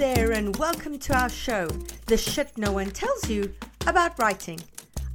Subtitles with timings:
[0.00, 1.66] there, and welcome to our show,
[2.06, 3.52] The Shit No One Tells You
[3.86, 4.58] About Writing.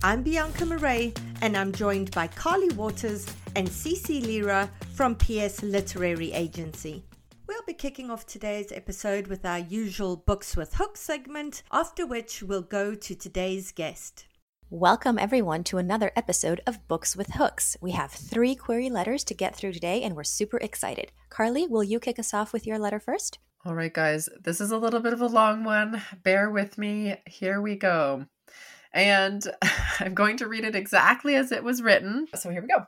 [0.04, 1.12] I'm Bianca Marais,
[1.42, 3.26] and I'm joined by Carly Watters
[3.56, 7.04] and Cece Lyra from PS Literary Agency.
[7.48, 12.44] We'll be kicking off today's episode with our usual Books with Hooks segment, after which
[12.44, 14.28] we'll go to today's guest.
[14.70, 17.76] Welcome, everyone, to another episode of Books with Hooks.
[17.82, 21.12] We have three query letters to get through today, and we're super excited.
[21.30, 23.40] Carly, will you kick us off with your letter first?
[23.68, 26.00] All right, guys, this is a little bit of a long one.
[26.22, 27.16] Bear with me.
[27.26, 28.28] Here we go.
[28.94, 29.44] And
[30.00, 32.28] I'm going to read it exactly as it was written.
[32.36, 32.86] So here we go.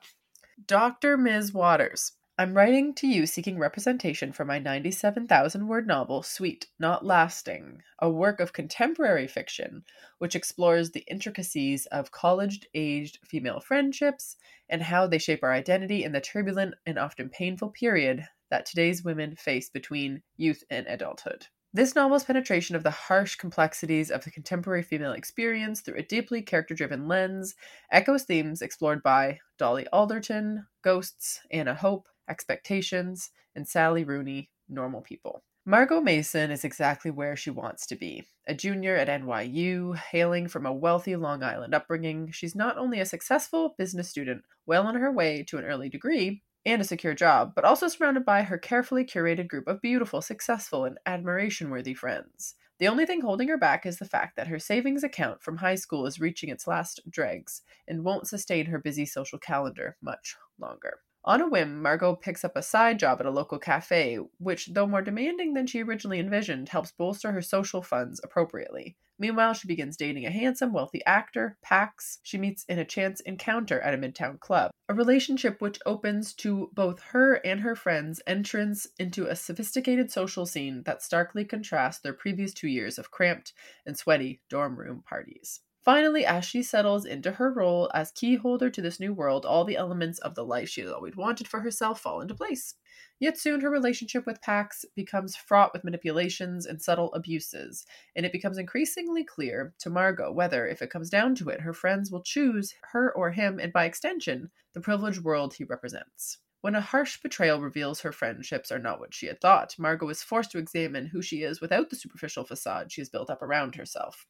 [0.67, 1.17] Dr.
[1.17, 1.52] Ms.
[1.52, 2.12] Watters.
[2.38, 8.12] I'm writing to you seeking representation for my 97,000 word novel, Sweet Not Lasting, a
[8.12, 9.84] work of contemporary fiction
[10.20, 14.36] which explores the intricacies of college aged female friendships
[14.70, 19.03] and how they shape our identity in the turbulent and often painful period that today's
[19.03, 21.48] women face between youth and adulthood.
[21.73, 26.42] This novel's penetration of the harsh complexities of the contemporary female experience through a deeply
[26.42, 27.56] character driven lens
[27.92, 35.44] echoes themes explored by Dolly Alderton, Ghosts, Anna Hope, Expectations, and Sally Rooney, Normal People.
[35.66, 38.25] Margot Mason is exactly where she wants to be.
[38.48, 43.06] A junior at NYU, hailing from a wealthy Long Island upbringing, she's not only a
[43.06, 47.54] successful business student, well on her way to an early degree, and a secure job,
[47.56, 52.56] but also surrounded by her carefully curated group of beautiful, successful, and admiration worthy friends.
[52.80, 55.76] The only thing holding her back is the fact that her savings account from high
[55.76, 61.00] school is reaching its last dregs and won't sustain her busy social calendar much longer.
[61.28, 64.88] On a whim, Margot picks up a side job at a local cafe, which, though
[64.88, 68.95] more demanding than she originally envisioned, helps bolster her social funds appropriately.
[69.19, 73.81] Meanwhile, she begins dating a handsome, wealthy actor, Pax, she meets in a chance encounter
[73.81, 74.72] at a midtown club.
[74.88, 80.45] A relationship which opens to both her and her friends entrance into a sophisticated social
[80.45, 83.52] scene that starkly contrasts their previous two years of cramped
[83.85, 85.59] and sweaty dorm room parties.
[85.84, 89.64] Finally, as she settles into her role as key holder to this new world, all
[89.64, 92.76] the elements of the life she has always wanted for herself fall into place.
[93.20, 98.32] Yet soon her relationship with Pax becomes fraught with manipulations and subtle abuses, and it
[98.32, 102.22] becomes increasingly clear to Margot whether, if it comes down to it, her friends will
[102.22, 106.40] choose her or him, and by extension, the privileged world he represents.
[106.62, 110.24] When a harsh betrayal reveals her friendships are not what she had thought, Margot is
[110.24, 113.76] forced to examine who she is without the superficial facade she has built up around
[113.76, 114.26] herself.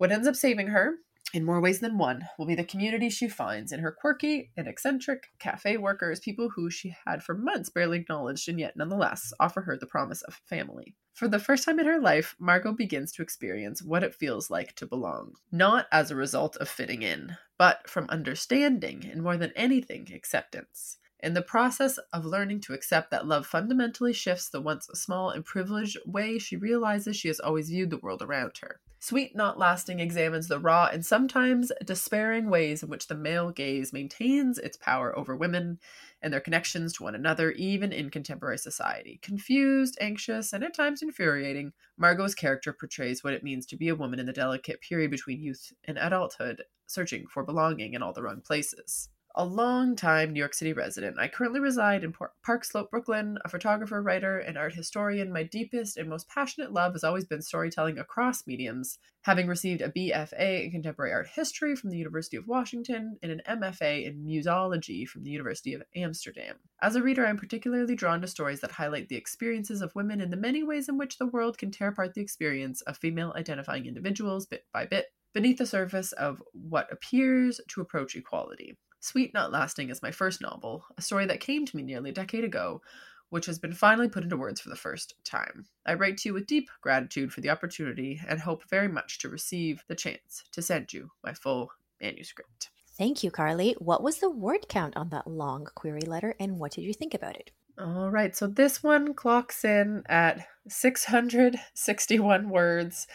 [0.00, 0.94] What ends up saving her,
[1.34, 4.66] in more ways than one, will be the community she finds in her quirky and
[4.66, 9.60] eccentric cafe workers, people who she had for months barely acknowledged and yet nonetheless offer
[9.60, 10.94] her the promise of family.
[11.12, 14.74] For the first time in her life, Margot begins to experience what it feels like
[14.76, 19.52] to belong, not as a result of fitting in, but from understanding and more than
[19.54, 20.96] anything, acceptance.
[21.22, 25.44] In the process of learning to accept that love fundamentally shifts the once small and
[25.44, 28.80] privileged way she realizes she has always viewed the world around her.
[29.00, 33.92] Sweet Not Lasting examines the raw and sometimes despairing ways in which the male gaze
[33.92, 35.78] maintains its power over women
[36.22, 39.18] and their connections to one another, even in contemporary society.
[39.22, 43.94] Confused, anxious, and at times infuriating, Margot's character portrays what it means to be a
[43.94, 48.22] woman in the delicate period between youth and adulthood, searching for belonging in all the
[48.22, 51.16] wrong places a long-time New York City resident.
[51.18, 55.32] I currently reside in Park Slope, Brooklyn, a photographer, writer, and art historian.
[55.32, 59.88] My deepest and most passionate love has always been storytelling across mediums, having received a
[59.88, 65.06] BFA in contemporary art history from the University of Washington and an MFA in museology
[65.06, 66.56] from the University of Amsterdam.
[66.82, 70.32] As a reader, I'm particularly drawn to stories that highlight the experiences of women and
[70.32, 73.86] the many ways in which the world can tear apart the experience of female identifying
[73.86, 78.76] individuals bit by bit beneath the surface of what appears to approach equality.
[79.00, 82.14] Sweet Not Lasting is my first novel, a story that came to me nearly a
[82.14, 82.82] decade ago,
[83.30, 85.64] which has been finally put into words for the first time.
[85.86, 89.30] I write to you with deep gratitude for the opportunity and hope very much to
[89.30, 92.68] receive the chance to send you my full manuscript.
[92.98, 93.74] Thank you, Carly.
[93.78, 97.14] What was the word count on that long query letter and what did you think
[97.14, 97.50] about it?
[97.78, 103.06] All right, so this one clocks in at 661 words.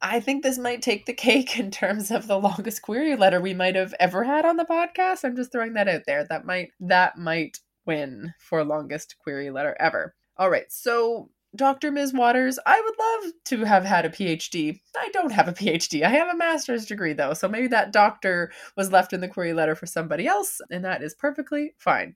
[0.00, 3.54] I think this might take the cake in terms of the longest query letter we
[3.54, 5.24] might have ever had on the podcast.
[5.24, 6.24] I'm just throwing that out there.
[6.24, 10.14] That might that might win for longest query letter ever.
[10.36, 10.70] All right.
[10.70, 11.90] So, Dr.
[11.90, 12.12] Ms.
[12.12, 14.80] Watters, I would love to have had a PhD.
[14.96, 16.02] I don't have a PhD.
[16.04, 17.32] I have a master's degree though.
[17.32, 21.02] So maybe that doctor was left in the query letter for somebody else and that
[21.02, 22.14] is perfectly fine.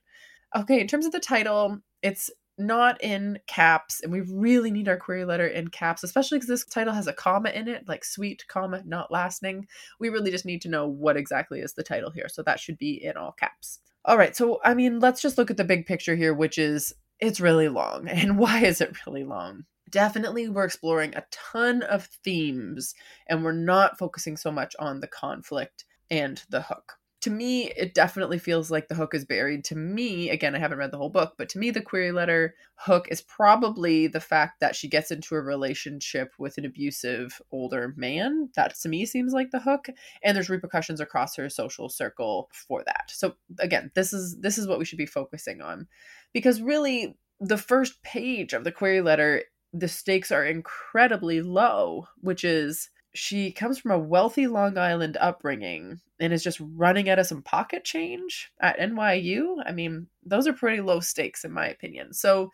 [0.55, 4.96] Okay, in terms of the title, it's not in caps and we really need our
[4.96, 8.44] query letter in caps especially because this title has a comma in it like sweet
[8.49, 9.66] comma not lasting.
[9.99, 12.78] We really just need to know what exactly is the title here so that should
[12.78, 13.81] be in all caps.
[14.04, 16.93] All right so i mean let's just look at the big picture here which is
[17.20, 19.64] it's really long and why is it really long?
[19.90, 22.94] Definitely we're exploring a ton of themes
[23.28, 27.94] and we're not focusing so much on the conflict and the hook to me, it
[27.94, 29.64] definitely feels like the hook is buried.
[29.66, 32.54] To me, again, I haven't read the whole book, but to me, the query letter
[32.74, 37.94] hook is probably the fact that she gets into a relationship with an abusive older
[37.96, 38.50] man.
[38.56, 39.86] That to me seems like the hook,
[40.22, 43.10] and there's repercussions across her social circle for that.
[43.10, 45.86] So again, this is this is what we should be focusing on,
[46.32, 49.42] because really, the first page of the query letter,
[49.72, 56.00] the stakes are incredibly low, which is she comes from a wealthy Long Island upbringing
[56.19, 59.56] and is just running out of some pocket change at NYU.
[59.67, 62.14] I mean, those are pretty low stakes, in my opinion.
[62.14, 62.50] So,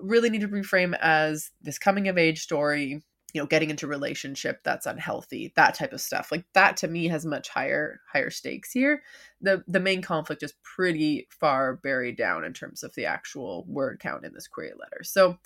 [0.00, 3.00] really need to reframe as this coming of age story,
[3.32, 6.32] you know, getting into relationship that's unhealthy, that type of stuff.
[6.32, 9.02] Like that to me has much higher higher stakes here.
[9.40, 14.00] The the main conflict is pretty far buried down in terms of the actual word
[14.00, 15.04] count in this query letter.
[15.04, 15.38] So,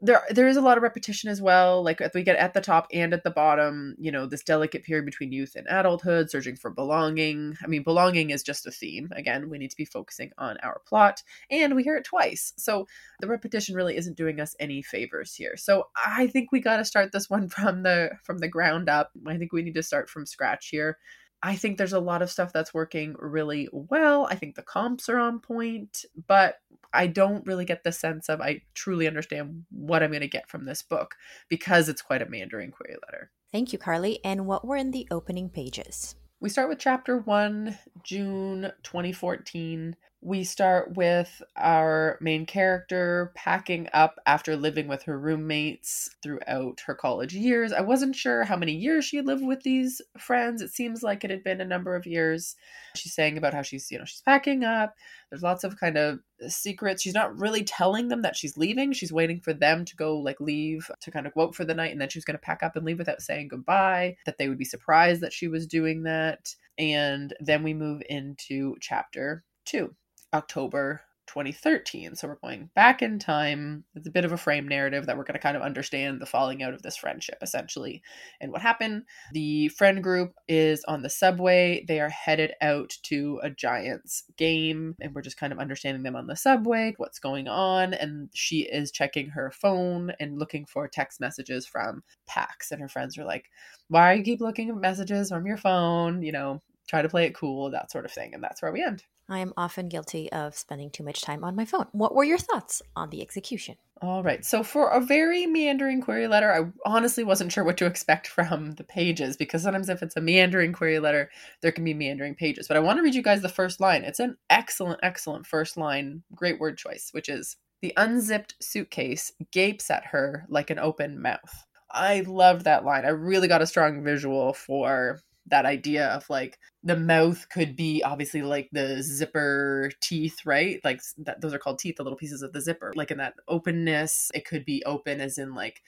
[0.00, 2.88] there there is a lot of repetition as well like we get at the top
[2.92, 6.70] and at the bottom you know this delicate period between youth and adulthood searching for
[6.70, 7.56] belonging.
[7.62, 9.10] I mean belonging is just a theme.
[9.14, 12.52] Again we need to be focusing on our plot and we hear it twice.
[12.56, 12.86] So
[13.20, 15.56] the repetition really isn't doing us any favors here.
[15.56, 19.12] So i think we got to start this one from the from the ground up.
[19.26, 20.98] I think we need to start from scratch here
[21.42, 24.26] I think there's a lot of stuff that's working really well.
[24.30, 26.56] I think the comps are on point, but
[26.92, 30.48] I don't really get the sense of I truly understand what I'm going to get
[30.48, 31.16] from this book
[31.48, 33.30] because it's quite a meandering query letter.
[33.50, 34.20] Thank you, Carly.
[34.24, 36.14] And what were in the opening pages?
[36.40, 44.20] We start with chapter one, June 2014 we start with our main character packing up
[44.24, 47.72] after living with her roommates throughout her college years.
[47.72, 50.62] I wasn't sure how many years she lived with these friends.
[50.62, 52.54] It seems like it had been a number of years.
[52.94, 54.94] She's saying about how she's, you know, she's packing up.
[55.28, 57.02] There's lots of kind of secrets.
[57.02, 58.92] She's not really telling them that she's leaving.
[58.92, 61.74] She's waiting for them to go like leave to kind of go out for the
[61.74, 64.48] night and then she's going to pack up and leave without saying goodbye, that they
[64.48, 66.54] would be surprised that she was doing that.
[66.78, 69.92] And then we move into chapter 2
[70.32, 71.02] October
[71.32, 72.14] 2013.
[72.14, 73.84] So we're going back in time.
[73.94, 76.26] It's a bit of a frame narrative that we're going to kind of understand the
[76.26, 78.02] falling out of this friendship, essentially,
[78.40, 79.04] and what happened.
[79.32, 81.84] The friend group is on the subway.
[81.88, 86.16] They are headed out to a Giants game, and we're just kind of understanding them
[86.16, 87.94] on the subway, what's going on.
[87.94, 92.72] And she is checking her phone and looking for text messages from Pax.
[92.72, 93.46] And her friends are like,
[93.88, 96.22] Why are you keep looking at messages from your phone?
[96.22, 98.34] You know, try to play it cool, that sort of thing.
[98.34, 99.02] And that's where we end.
[99.28, 101.86] I am often guilty of spending too much time on my phone.
[101.92, 103.76] What were your thoughts on the execution?
[104.02, 104.44] All right.
[104.44, 108.72] So, for a very meandering query letter, I honestly wasn't sure what to expect from
[108.72, 111.30] the pages because sometimes if it's a meandering query letter,
[111.60, 112.66] there can be meandering pages.
[112.66, 114.02] But I want to read you guys the first line.
[114.02, 116.24] It's an excellent, excellent first line.
[116.34, 121.66] Great word choice, which is The unzipped suitcase gapes at her like an open mouth.
[121.90, 123.04] I loved that line.
[123.04, 128.02] I really got a strong visual for that idea of like the mouth could be
[128.02, 130.80] obviously like the zipper teeth, right?
[130.84, 132.92] Like that, those are called teeth, the little pieces of the zipper.
[132.94, 135.82] Like in that openness, it could be open as in like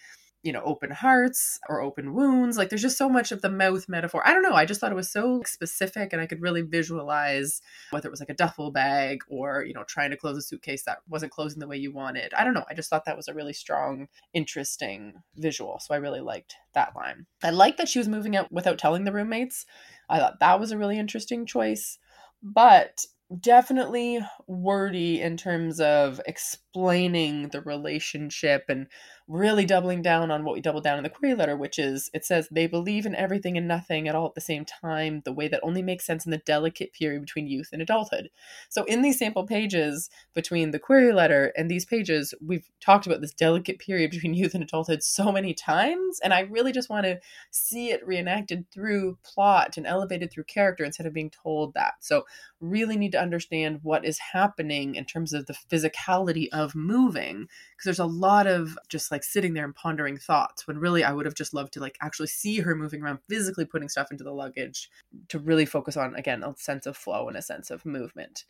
[0.44, 2.58] you know, open hearts or open wounds.
[2.58, 4.22] Like there's just so much of the mouth metaphor.
[4.26, 4.52] I don't know.
[4.52, 8.20] I just thought it was so specific and I could really visualize whether it was
[8.20, 11.60] like a duffel bag or, you know, trying to close a suitcase that wasn't closing
[11.60, 12.34] the way you wanted.
[12.34, 12.66] I don't know.
[12.68, 15.78] I just thought that was a really strong, interesting visual.
[15.80, 17.24] So I really liked that line.
[17.42, 19.64] I liked that she was moving out without telling the roommates.
[20.10, 21.98] I thought that was a really interesting choice.
[22.42, 23.06] But
[23.40, 28.86] definitely wordy in terms of explaining the relationship and
[29.26, 32.24] really doubling down on what we doubled down in the query letter, which is it
[32.24, 35.48] says they believe in everything and nothing at all at the same time, the way
[35.48, 38.28] that only makes sense in the delicate period between youth and adulthood.
[38.68, 43.22] So, in these sample pages between the query letter and these pages, we've talked about
[43.22, 46.20] this delicate period between youth and adulthood so many times.
[46.22, 47.18] And I really just want to
[47.50, 51.94] see it reenacted through plot and elevated through character instead of being told that.
[52.00, 52.24] So,
[52.60, 57.84] really need to understand what is happening in terms of the physicality of moving because
[57.84, 61.26] there's a lot of just like sitting there and pondering thoughts when really I would
[61.26, 64.32] have just loved to like actually see her moving around physically putting stuff into the
[64.32, 64.90] luggage
[65.28, 68.44] to really focus on again a sense of flow and a sense of movement.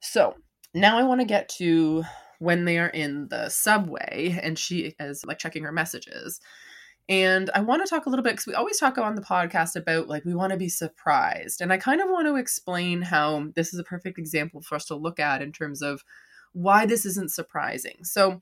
[0.00, 0.36] So,
[0.74, 2.04] now I want to get to
[2.38, 6.40] when they are in the subway and she is like checking her messages.
[7.08, 9.76] And I want to talk a little bit because we always talk on the podcast
[9.76, 11.60] about like we want to be surprised.
[11.60, 14.86] And I kind of want to explain how this is a perfect example for us
[14.86, 16.02] to look at in terms of
[16.52, 17.98] why this isn't surprising.
[18.02, 18.40] So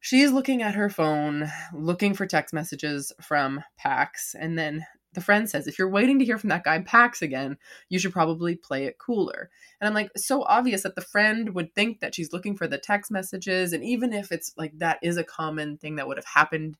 [0.00, 5.50] she's looking at her phone, looking for text messages from Pax, and then the friend
[5.50, 7.56] says, if you're waiting to hear from that guy Pax again,
[7.88, 9.50] you should probably play it cooler.
[9.80, 12.78] And I'm like, so obvious that the friend would think that she's looking for the
[12.78, 13.72] text messages.
[13.72, 16.76] And even if it's like that is a common thing that would have happened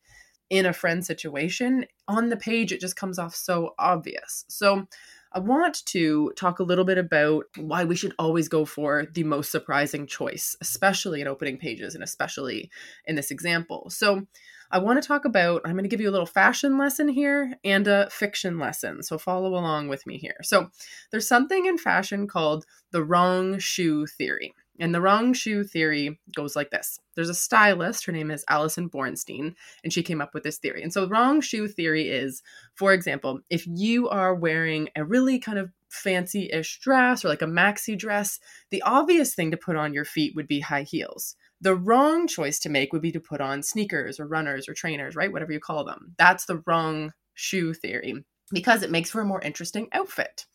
[0.49, 4.45] in a friend situation, on the page, it just comes off so obvious.
[4.49, 4.87] So
[5.33, 9.25] I want to talk a little bit about why we should always go for the
[9.25, 12.71] most surprising choice, especially in opening pages and especially
[13.07, 13.91] in this example.
[13.91, 14.27] So,
[14.73, 17.55] I want to talk about, I'm going to give you a little fashion lesson here
[17.65, 19.03] and a fiction lesson.
[19.03, 20.37] So follow along with me here.
[20.43, 20.71] So
[21.11, 24.55] there's something in fashion called the wrong shoe theory.
[24.81, 28.89] And the wrong shoe theory goes like this there's a stylist, her name is Allison
[28.89, 30.83] Bornstein, and she came up with this theory.
[30.83, 32.43] And so, wrong shoe theory is,
[32.75, 37.43] for example, if you are wearing a really kind of fancy ish dress or like
[37.43, 41.37] a maxi dress, the obvious thing to put on your feet would be high heels.
[41.61, 45.15] The wrong choice to make would be to put on sneakers or runners or trainers,
[45.15, 45.31] right?
[45.31, 46.15] Whatever you call them.
[46.17, 50.47] That's the wrong shoe theory because it makes for a more interesting outfit.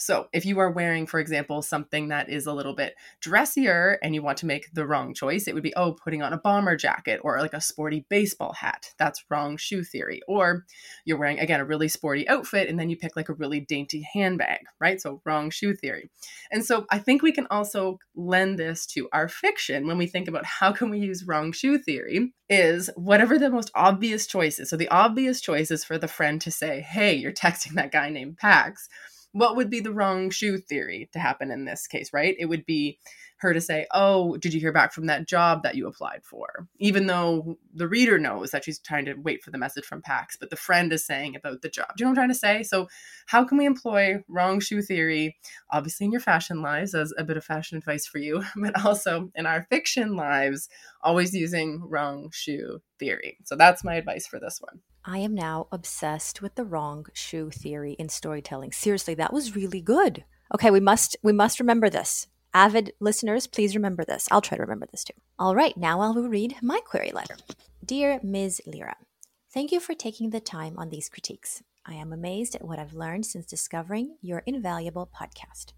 [0.00, 4.14] So, if you are wearing, for example, something that is a little bit dressier and
[4.14, 6.74] you want to make the wrong choice, it would be, oh, putting on a bomber
[6.74, 8.94] jacket or like a sporty baseball hat.
[8.98, 10.22] That's wrong shoe theory.
[10.26, 10.64] Or
[11.04, 14.08] you're wearing, again, a really sporty outfit and then you pick like a really dainty
[14.14, 14.98] handbag, right?
[14.98, 16.10] So, wrong shoe theory.
[16.50, 20.28] And so, I think we can also lend this to our fiction when we think
[20.28, 24.70] about how can we use wrong shoe theory is whatever the most obvious choice is.
[24.70, 28.08] So, the obvious choice is for the friend to say, hey, you're texting that guy
[28.08, 28.88] named Pax
[29.32, 32.34] what would be the wrong shoe theory to happen in this case, right?
[32.38, 32.98] It would be
[33.40, 36.68] her to say, Oh, did you hear back from that job that you applied for?
[36.78, 40.36] Even though the reader knows that she's trying to wait for the message from Pax,
[40.36, 41.88] but the friend is saying about the job.
[41.96, 42.62] Do you know what I'm trying to say?
[42.62, 42.88] So,
[43.26, 45.36] how can we employ wrong shoe theory,
[45.70, 49.30] obviously in your fashion lives, as a bit of fashion advice for you, but also
[49.34, 50.68] in our fiction lives,
[51.02, 53.38] always using wrong shoe theory?
[53.44, 54.80] So, that's my advice for this one.
[55.04, 58.72] I am now obsessed with the wrong shoe theory in storytelling.
[58.72, 60.24] Seriously, that was really good.
[60.54, 62.26] Okay, we must we must remember this.
[62.52, 64.28] Avid listeners, please remember this.
[64.30, 65.14] I'll try to remember this too.
[65.38, 67.36] All right, now I will read my query letter.
[67.82, 68.60] Dear Ms.
[68.66, 68.96] Lyra,
[69.54, 71.62] thank you for taking the time on these critiques.
[71.86, 75.72] I am amazed at what I've learned since discovering your invaluable podcast.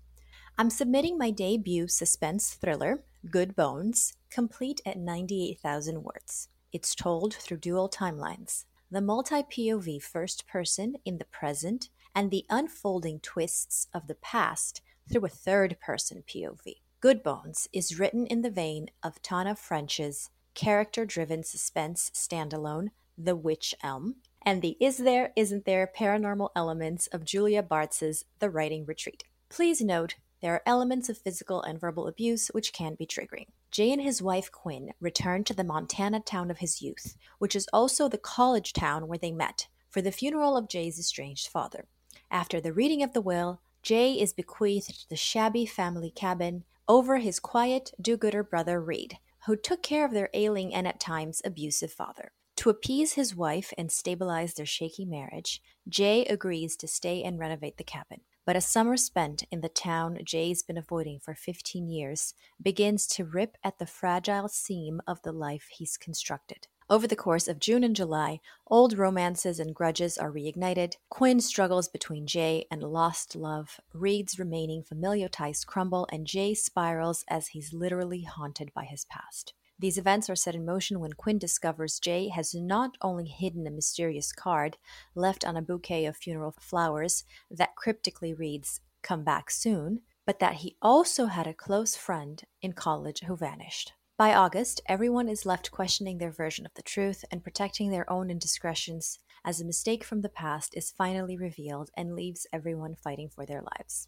[0.58, 6.48] I'm submitting my debut suspense thriller, Good Bones, complete at 98,000 words.
[6.72, 12.44] It's told through dual timelines the multi POV first person in the present, and the
[12.50, 16.74] unfolding twists of the past through a third person POV.
[17.00, 23.34] Good Bones is written in the vein of Tana French's character driven suspense standalone, The
[23.34, 28.84] Witch Elm, and the is there, isn't there paranormal elements of Julia Bartz's The Writing
[28.84, 29.24] Retreat.
[29.48, 33.46] Please note there are elements of physical and verbal abuse which can be triggering.
[33.72, 37.66] Jay and his wife Quinn return to the Montana town of his youth, which is
[37.72, 41.86] also the college town where they met, for the funeral of Jay's estranged father.
[42.30, 47.40] After the reading of the will, Jay is bequeathed the shabby family cabin over his
[47.40, 51.90] quiet, do gooder brother Reed, who took care of their ailing and at times abusive
[51.90, 52.32] father.
[52.56, 57.78] To appease his wife and stabilize their shaky marriage, Jay agrees to stay and renovate
[57.78, 58.20] the cabin.
[58.44, 63.24] But a summer spent in the town Jay's been avoiding for 15 years begins to
[63.24, 66.66] rip at the fragile seam of the life he's constructed.
[66.90, 70.96] Over the course of June and July, old romances and grudges are reignited.
[71.08, 73.80] Quinn struggles between Jay and lost love.
[73.94, 79.54] Reed's remaining familial ties crumble, and Jay spirals as he's literally haunted by his past.
[79.82, 83.70] These events are set in motion when Quinn discovers Jay has not only hidden a
[83.70, 84.76] mysterious card
[85.16, 90.58] left on a bouquet of funeral flowers that cryptically reads, Come back soon, but that
[90.58, 93.92] he also had a close friend in college who vanished.
[94.16, 98.30] By August, everyone is left questioning their version of the truth and protecting their own
[98.30, 103.44] indiscretions as a mistake from the past is finally revealed and leaves everyone fighting for
[103.44, 104.06] their lives.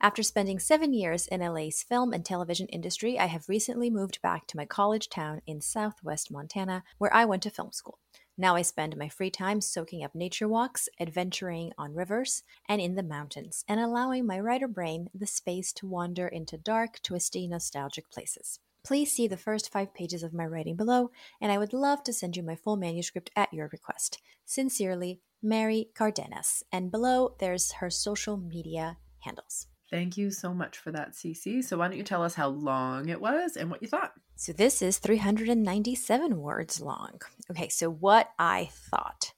[0.00, 4.46] After spending seven years in LA's film and television industry, I have recently moved back
[4.46, 7.98] to my college town in southwest Montana, where I went to film school.
[8.36, 12.94] Now I spend my free time soaking up nature walks, adventuring on rivers, and in
[12.94, 18.08] the mountains, and allowing my writer brain the space to wander into dark, twisty, nostalgic
[18.08, 18.60] places.
[18.84, 22.12] Please see the first five pages of my writing below, and I would love to
[22.12, 24.20] send you my full manuscript at your request.
[24.44, 26.62] Sincerely, Mary Cardenas.
[26.70, 29.66] And below, there's her social media handles.
[29.90, 31.64] Thank you so much for that, Cece.
[31.64, 34.12] So, why don't you tell us how long it was and what you thought?
[34.36, 37.20] So, this is 397 words long.
[37.50, 39.32] Okay, so what I thought.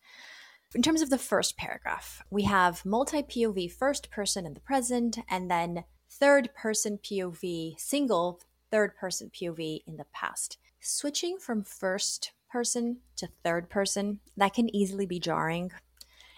[0.74, 5.18] In terms of the first paragraph, we have multi POV first person in the present,
[5.28, 8.40] and then third person POV, single
[8.70, 10.58] third person POV in the past.
[10.80, 15.70] Switching from first person to third person, that can easily be jarring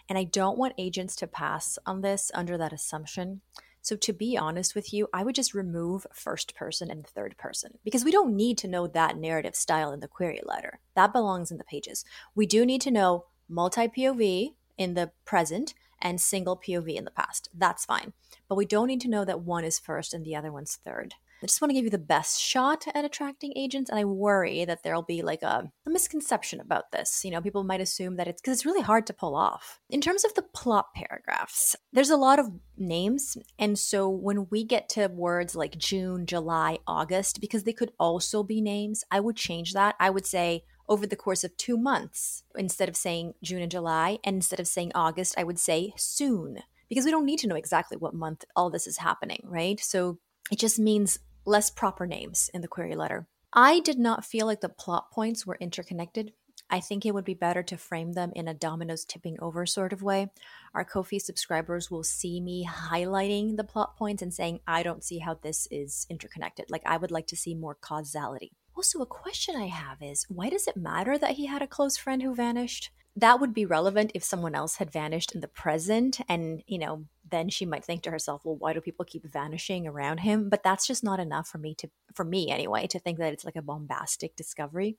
[0.08, 3.40] And I don't want agents to pass on this under that assumption.
[3.82, 7.78] So, to be honest with you, I would just remove first person and third person
[7.84, 10.78] because we don't need to know that narrative style in the query letter.
[10.94, 12.04] That belongs in the pages.
[12.34, 17.10] We do need to know multi POV in the present and single POV in the
[17.10, 17.48] past.
[17.52, 18.12] That's fine.
[18.48, 21.14] But we don't need to know that one is first and the other one's third.
[21.42, 24.64] I just want to give you the best shot at attracting agents, and I worry
[24.64, 27.24] that there'll be like a, a misconception about this.
[27.24, 29.80] You know, people might assume that it's because it's really hard to pull off.
[29.90, 34.62] In terms of the plot paragraphs, there's a lot of names, and so when we
[34.62, 39.36] get to words like June, July, August, because they could also be names, I would
[39.36, 39.96] change that.
[39.98, 44.18] I would say over the course of two months instead of saying June and July,
[44.22, 46.58] and instead of saying August, I would say soon
[46.88, 49.80] because we don't need to know exactly what month all this is happening, right?
[49.80, 50.18] So
[50.50, 53.26] it just means less proper names in the query letter.
[53.52, 56.32] I did not feel like the plot points were interconnected.
[56.70, 59.92] I think it would be better to frame them in a dominoes tipping over sort
[59.92, 60.30] of way.
[60.74, 65.18] Our Ko-fi subscribers will see me highlighting the plot points and saying, I don't see
[65.18, 66.70] how this is interconnected.
[66.70, 68.52] Like, I would like to see more causality.
[68.74, 71.98] Also, a question I have is why does it matter that he had a close
[71.98, 72.90] friend who vanished?
[73.14, 77.04] That would be relevant if someone else had vanished in the present and, you know,
[77.32, 80.48] then she might think to herself, well, why do people keep vanishing around him?
[80.48, 83.44] But that's just not enough for me to, for me anyway, to think that it's
[83.44, 84.96] like a bombastic discovery.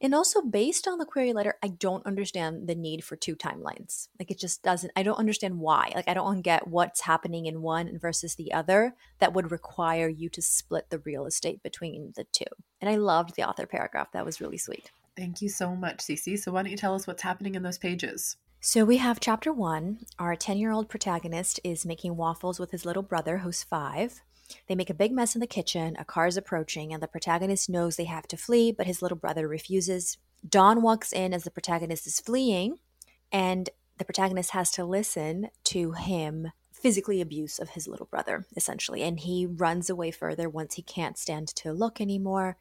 [0.00, 4.06] And also, based on the query letter, I don't understand the need for two timelines.
[4.18, 5.92] Like, it just doesn't, I don't understand why.
[5.94, 10.28] Like, I don't get what's happening in one versus the other that would require you
[10.30, 12.44] to split the real estate between the two.
[12.80, 14.12] And I loved the author paragraph.
[14.12, 14.92] That was really sweet.
[15.16, 16.38] Thank you so much, Cece.
[16.38, 18.36] So, why don't you tell us what's happening in those pages?
[18.60, 20.00] So we have chapter one.
[20.18, 24.20] Our 10 year old protagonist is making waffles with his little brother, who's five.
[24.66, 25.94] They make a big mess in the kitchen.
[25.96, 29.16] A car is approaching, and the protagonist knows they have to flee, but his little
[29.16, 30.18] brother refuses.
[30.46, 32.78] Don walks in as the protagonist is fleeing,
[33.30, 39.02] and the protagonist has to listen to him physically abuse of his little brother, essentially.
[39.02, 42.56] And he runs away further once he can't stand to look anymore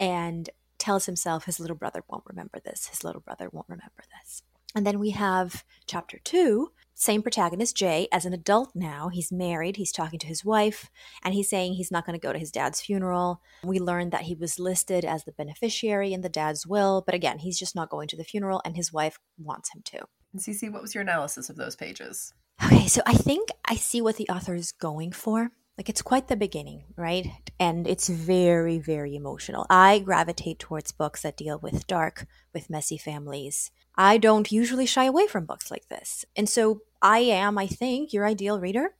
[0.00, 0.48] and
[0.78, 2.86] tells himself his little brother won't remember this.
[2.86, 4.42] His little brother won't remember this.
[4.74, 9.08] And then we have chapter two, same protagonist, Jay, as an adult now.
[9.08, 10.90] He's married, he's talking to his wife,
[11.24, 13.40] and he's saying he's not going to go to his dad's funeral.
[13.64, 17.40] We learned that he was listed as the beneficiary in the dad's will, but again,
[17.40, 20.04] he's just not going to the funeral, and his wife wants him to.
[20.32, 22.32] And Cece, what was your analysis of those pages?
[22.64, 25.50] Okay, so I think I see what the author is going for.
[25.76, 27.26] Like it's quite the beginning, right?
[27.58, 29.66] And it's very, very emotional.
[29.68, 35.04] I gravitate towards books that deal with dark, with messy families, I don't usually shy
[35.04, 36.24] away from books like this.
[36.36, 38.94] And so I am, I think, your ideal reader.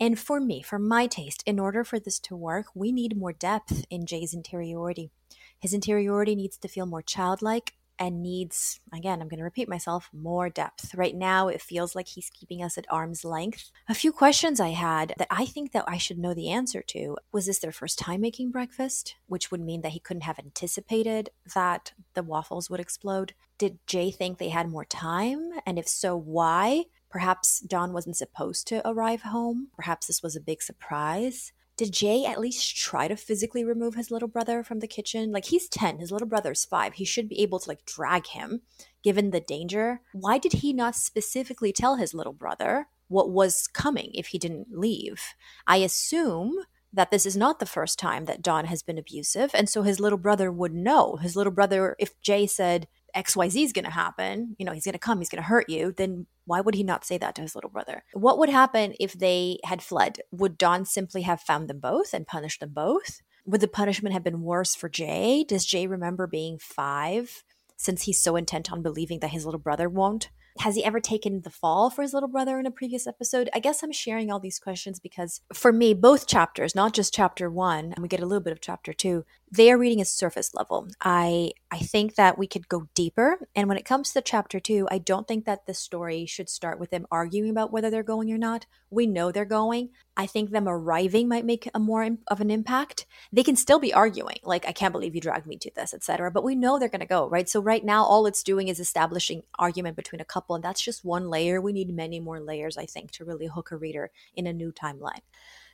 [0.00, 3.32] And for me, for my taste, in order for this to work, we need more
[3.32, 5.10] depth in Jay's interiority.
[5.58, 10.08] His interiority needs to feel more childlike and needs, again, I'm going to repeat myself,
[10.12, 10.94] more depth.
[10.94, 13.70] Right now, it feels like he's keeping us at arm's length.
[13.88, 17.18] A few questions I had that I think that I should know the answer to.
[17.30, 19.16] Was this their first time making breakfast?
[19.26, 23.34] Which would mean that he couldn't have anticipated that the waffles would explode.
[23.58, 25.50] Did Jay think they had more time?
[25.66, 26.84] And if so, why?
[27.10, 29.68] Perhaps Don wasn't supposed to arrive home.
[29.76, 31.52] Perhaps this was a big surprise.
[31.80, 35.32] Did Jay at least try to physically remove his little brother from the kitchen?
[35.32, 36.92] Like he's 10, his little brother's 5.
[36.92, 38.60] He should be able to like drag him
[39.02, 40.02] given the danger.
[40.12, 44.66] Why did he not specifically tell his little brother what was coming if he didn't
[44.70, 45.22] leave?
[45.66, 46.54] I assume
[46.92, 49.98] that this is not the first time that Don has been abusive, and so his
[49.98, 51.16] little brother would know.
[51.16, 54.92] His little brother, if Jay said, XYZ is going to happen, you know, he's going
[54.92, 57.42] to come, he's going to hurt you, then why would he not say that to
[57.42, 58.04] his little brother?
[58.12, 60.18] What would happen if they had fled?
[60.32, 63.20] Would Don simply have found them both and punished them both?
[63.46, 65.44] Would the punishment have been worse for Jay?
[65.46, 67.42] Does Jay remember being five
[67.76, 70.30] since he's so intent on believing that his little brother won't?
[70.58, 73.48] Has he ever taken the fall for his little brother in a previous episode?
[73.54, 77.48] I guess I'm sharing all these questions because for me, both chapters, not just chapter
[77.48, 80.54] one, and we get a little bit of chapter two, they are reading a surface
[80.54, 80.88] level.
[81.00, 83.48] I I think that we could go deeper.
[83.54, 86.78] And when it comes to chapter two, I don't think that the story should start
[86.78, 88.66] with them arguing about whether they're going or not.
[88.90, 89.90] We know they're going.
[90.16, 93.06] I think them arriving might make a more of an impact.
[93.32, 96.30] They can still be arguing, like I can't believe you dragged me to this, etc.
[96.30, 97.48] But we know they're going to go right.
[97.48, 101.04] So right now, all it's doing is establishing argument between a couple, and that's just
[101.04, 101.60] one layer.
[101.60, 104.72] We need many more layers, I think, to really hook a reader in a new
[104.72, 105.22] timeline.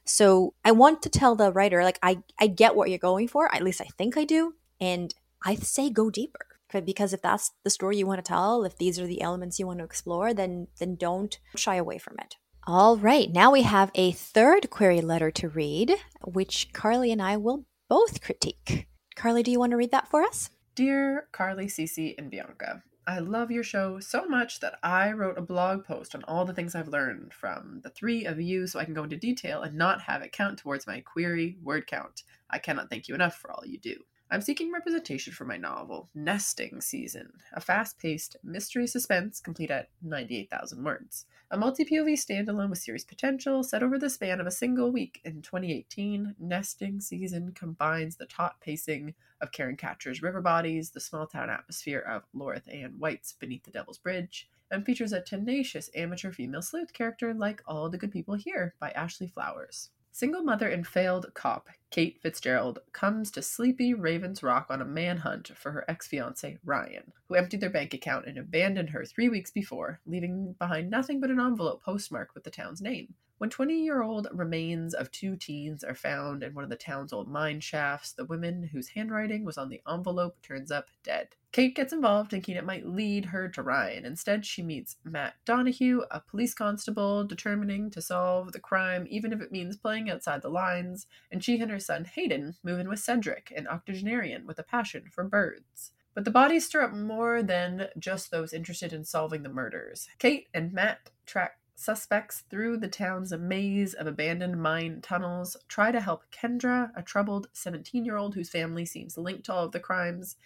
[0.07, 3.53] So I want to tell the writer, like, I, I get what you're going for.
[3.55, 4.55] At least I think I do.
[4.81, 5.15] And
[5.45, 6.47] I say go deeper.
[6.85, 9.67] Because if that's the story you want to tell, if these are the elements you
[9.67, 12.37] want to explore, then then don't shy away from it.
[12.67, 17.37] All right, now we have a third query letter to read, which Carly and I
[17.37, 18.89] will both critique.
[19.15, 20.51] Carly, do you want to read that for us?
[20.75, 25.43] Dear Carly, Cece, and Bianca, I love your show so much that I wrote a
[25.43, 28.85] blog post on all the things I've learned from the three of you so I
[28.85, 32.25] can go into detail and not have it count towards my query word count.
[32.51, 33.95] I cannot thank you enough for all you do.
[34.29, 39.89] I'm seeking representation for my novel, Nesting Season, a fast paced mystery suspense complete at
[40.03, 41.27] 98,000 words.
[41.53, 45.21] A multi POV standalone with series potential set over the span of a single week
[45.25, 51.29] in 2018, Nesting Season combines the taut pacing of Karen Katchur's River Bodies, the small
[51.29, 56.33] town atmosphere of Loreth Anne White's Beneath the Devil's Bridge, and features a tenacious amateur
[56.33, 59.91] female sleuth character like All the Good People Here by Ashley Flowers.
[60.17, 65.49] Single mother and failed cop Kate Fitzgerald comes to sleepy Ravens Rock on a manhunt
[65.49, 69.51] for her ex fiance Ryan, who emptied their bank account and abandoned her three weeks
[69.51, 73.13] before, leaving behind nothing but an envelope postmarked with the town's name.
[73.39, 77.13] When 20 year old remains of two teens are found in one of the town's
[77.13, 81.29] old mine shafts, the woman whose handwriting was on the envelope turns up dead.
[81.53, 84.07] Kate gets involved, thinking it might lead her to Ryan.
[84.07, 89.43] Instead, she meets Matt Donahue, a police constable determining to solve the crime, even if
[89.43, 93.01] it means playing outside the lines, and she and her son Hayden move in with
[93.01, 95.93] Cedric, an octogenarian with a passion for birds.
[96.15, 100.09] But the bodies stir up more than just those interested in solving the murders.
[100.19, 106.01] Kate and Matt track Suspects through the town's maze of abandoned mine tunnels try to
[106.01, 109.79] help Kendra, a troubled 17 year old whose family seems linked to all of the
[109.79, 110.37] crimes,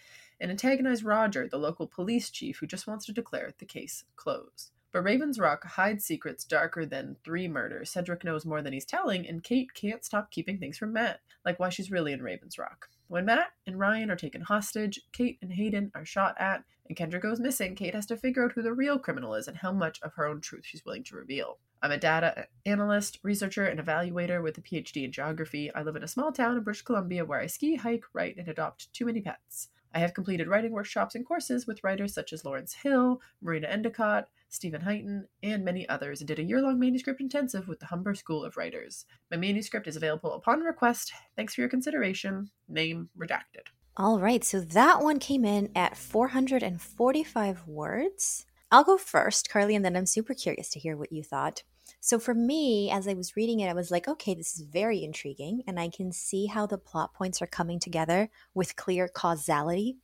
[0.41, 4.71] and antagonize Roger, the local police chief who just wants to declare the case closed.
[4.91, 7.89] But Ravens Rock hides secrets darker than three murders.
[7.89, 11.59] Cedric knows more than he's telling, and Kate can't stop keeping things from Matt, like
[11.61, 12.89] why she's really in Ravens Rock.
[13.07, 17.21] When Matt and Ryan are taken hostage, Kate and Hayden are shot at, and Kendra
[17.21, 20.01] goes missing, Kate has to figure out who the real criminal is and how much
[20.01, 21.57] of her own truth she's willing to reveal.
[21.81, 25.73] I'm a data analyst, researcher, and evaluator with a PhD in geography.
[25.73, 28.49] I live in a small town in British Columbia where I ski, hike, write, and
[28.49, 29.69] adopt too many pets.
[29.95, 34.27] I have completed writing workshops and courses with writers such as Lawrence Hill, Marina Endicott,
[34.49, 38.15] Steven Heighton, and many others, and did a year long manuscript intensive with the Humber
[38.15, 39.05] School of Writers.
[39.31, 41.13] My manuscript is available upon request.
[41.37, 42.49] Thanks for your consideration.
[42.67, 43.71] Name redacted.
[43.97, 48.45] All right, so that one came in at 445 words.
[48.71, 51.63] I'll go first, Carly, and then I'm super curious to hear what you thought.
[51.99, 55.03] So for me, as I was reading it, I was like, okay, this is very
[55.03, 59.97] intriguing, and I can see how the plot points are coming together with clear causality.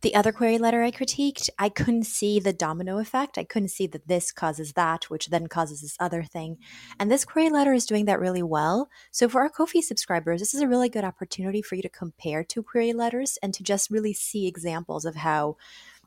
[0.00, 3.38] The other query letter I critiqued, I couldn't see the domino effect.
[3.38, 6.58] I couldn't see that this causes that, which then causes this other thing.
[6.98, 8.88] And this query letter is doing that really well.
[9.10, 12.44] So for our Ko-fi subscribers, this is a really good opportunity for you to compare
[12.44, 15.56] two query letters and to just really see examples of how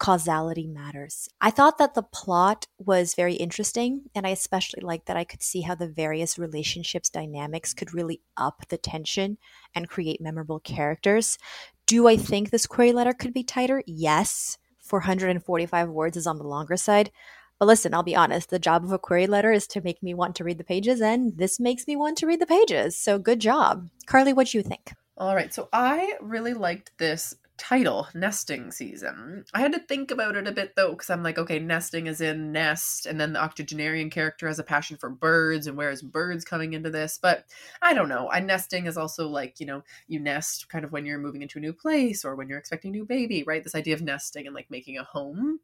[0.02, 1.30] causality matters.
[1.42, 5.44] I thought that the plot was very interesting, and I especially liked that I could
[5.44, 9.38] see how the various relationships dynamics could really up the tension
[9.76, 11.38] and create memorable characters.
[11.86, 13.84] Do I think this query letter could be tighter?
[13.86, 14.58] Yes.
[14.80, 17.12] 445 words is on the longer side.
[17.60, 20.16] But listen, I'll be honest, the job of a query letter is to make me
[20.16, 22.98] want to read the pages, and this makes me want to read the pages.
[22.98, 23.88] So good job.
[24.08, 24.94] Carly, what do you think?
[25.16, 29.46] All right, so I really liked this title, nesting season.
[29.54, 32.20] I had to think about it a bit though, because I'm like, okay, nesting is
[32.20, 36.02] in nest, and then the octogenarian character has a passion for birds, and where is
[36.02, 37.20] birds coming into this?
[37.22, 37.46] But
[37.80, 38.32] I don't know.
[38.32, 41.60] I nesting is also like, you know, you nest kind of when you're moving into
[41.60, 43.64] a new place or when you're expecting a new baby, right?
[43.64, 45.60] This idea of nesting and like making a home.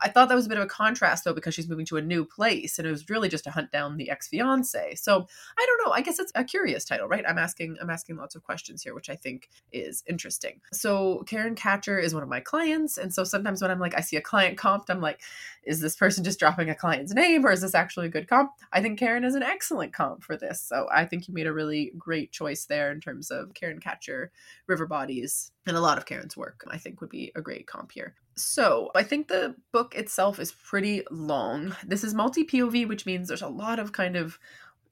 [0.00, 2.02] I thought that was a bit of a contrast though, because she's moving to a
[2.02, 4.94] new place, and it was really just to hunt down the ex fiance.
[4.94, 5.26] So
[5.58, 5.92] I don't know.
[5.92, 7.24] I guess it's a curious title, right?
[7.28, 10.62] I'm asking, I'm asking lots of questions here, which I think is interesting.
[10.72, 12.98] So Karen Karen Katchur is one of my clients.
[12.98, 15.20] And so sometimes when I'm like, I see a client comped, I'm like,
[15.64, 18.52] is this person just dropping a client's name or is this actually a good comp?
[18.72, 20.60] I think Karen is an excellent comp for this.
[20.60, 24.28] So I think you made a really great choice there in terms of Karen Katchur,
[24.68, 27.90] River Bodies, and a lot of Karen's work, I think would be a great comp
[27.90, 28.14] here.
[28.36, 31.74] So I think the book itself is pretty long.
[31.84, 34.38] This is multi POV, which means there's a lot of kind of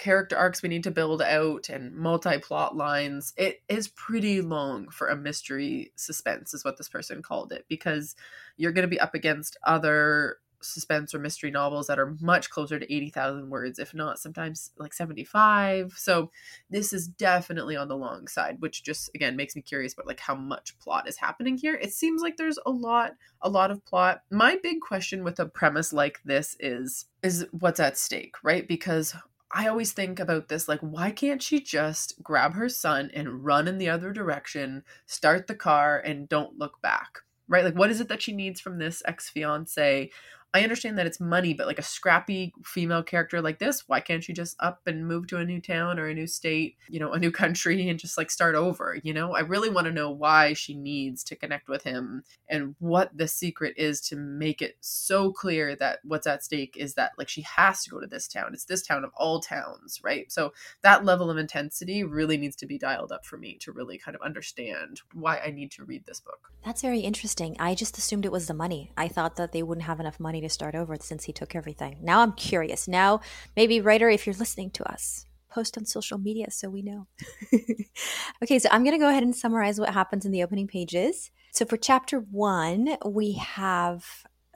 [0.01, 3.33] character arcs we need to build out and multi plot lines.
[3.37, 8.17] It is pretty long for a mystery suspense, is what this person called it, because
[8.57, 12.79] you're going to be up against other suspense or mystery novels that are much closer
[12.79, 15.95] to 80,000 words, if not sometimes like 75.
[15.97, 16.31] So
[16.69, 20.21] this is definitely on the long side, which just again makes me curious about like
[20.21, 21.75] how much plot is happening here.
[21.75, 24.23] It seems like there's a lot, a lot of plot.
[24.31, 28.67] My big question with a premise like this is is what's at stake, right?
[28.67, 29.15] Because
[29.53, 33.67] I always think about this like, why can't she just grab her son and run
[33.67, 37.21] in the other direction, start the car, and don't look back?
[37.49, 37.65] Right?
[37.65, 40.11] Like, what is it that she needs from this ex fiance?
[40.53, 44.25] I understand that it's money, but like a scrappy female character like this, why can't
[44.25, 47.13] she just up and move to a new town or a new state, you know,
[47.13, 48.99] a new country and just like start over?
[49.03, 52.75] You know, I really want to know why she needs to connect with him and
[52.81, 57.13] what the secret is to make it so clear that what's at stake is that
[57.17, 58.51] like she has to go to this town.
[58.53, 60.31] It's this town of all towns, right?
[60.33, 63.99] So that level of intensity really needs to be dialed up for me to really
[63.99, 66.51] kind of understand why I need to read this book.
[66.65, 67.57] That's very interesting.
[67.59, 68.93] I just assumed it was the money.
[68.97, 71.99] I thought that they wouldn't have enough money to start over since he took everything.
[72.03, 72.89] Now I'm curious.
[72.89, 73.21] Now,
[73.57, 77.07] maybe, writer, if you're listening to us, post on social media so we know.
[78.43, 81.31] okay, so I'm going to go ahead and summarize what happens in the opening pages.
[81.53, 84.05] So for chapter one, we have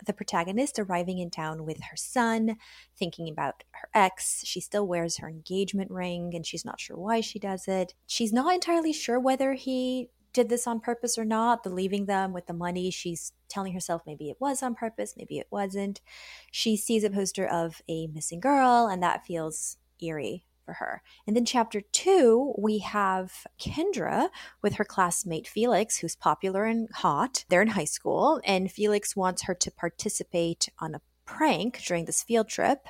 [0.06, 2.56] the protagonist arriving in town with her son,
[2.96, 4.42] thinking about her ex.
[4.44, 7.94] She still wears her engagement ring and she's not sure why she does it.
[8.06, 12.34] She's not entirely sure whether he did this on purpose or not, the leaving them
[12.34, 12.90] with the money.
[12.90, 16.02] She's telling herself maybe it was on purpose, maybe it wasn't.
[16.50, 21.02] She sees a poster of a missing girl, and that feels eerie for her.
[21.26, 24.28] And then chapter two, we have Kendra
[24.62, 27.44] with her classmate Felix, who's popular and hot.
[27.48, 32.22] They're in high school, and Felix wants her to participate on a prank during this
[32.22, 32.86] field trip.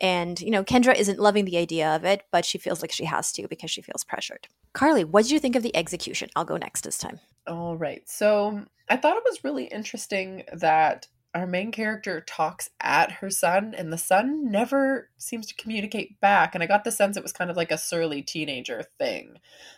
[0.00, 3.04] And, you know, Kendra isn't loving the idea of it, but she feels like she
[3.04, 4.48] has to because she feels pressured.
[4.72, 6.30] Carly, what did you think of the execution?
[6.34, 7.20] I'll go next this time.
[7.46, 8.02] All right.
[8.08, 13.74] So I thought it was really interesting that our main character talks at her son,
[13.76, 16.54] and the son never seems to communicate back.
[16.54, 19.36] And I got the sense it was kind of like a surly teenager thing.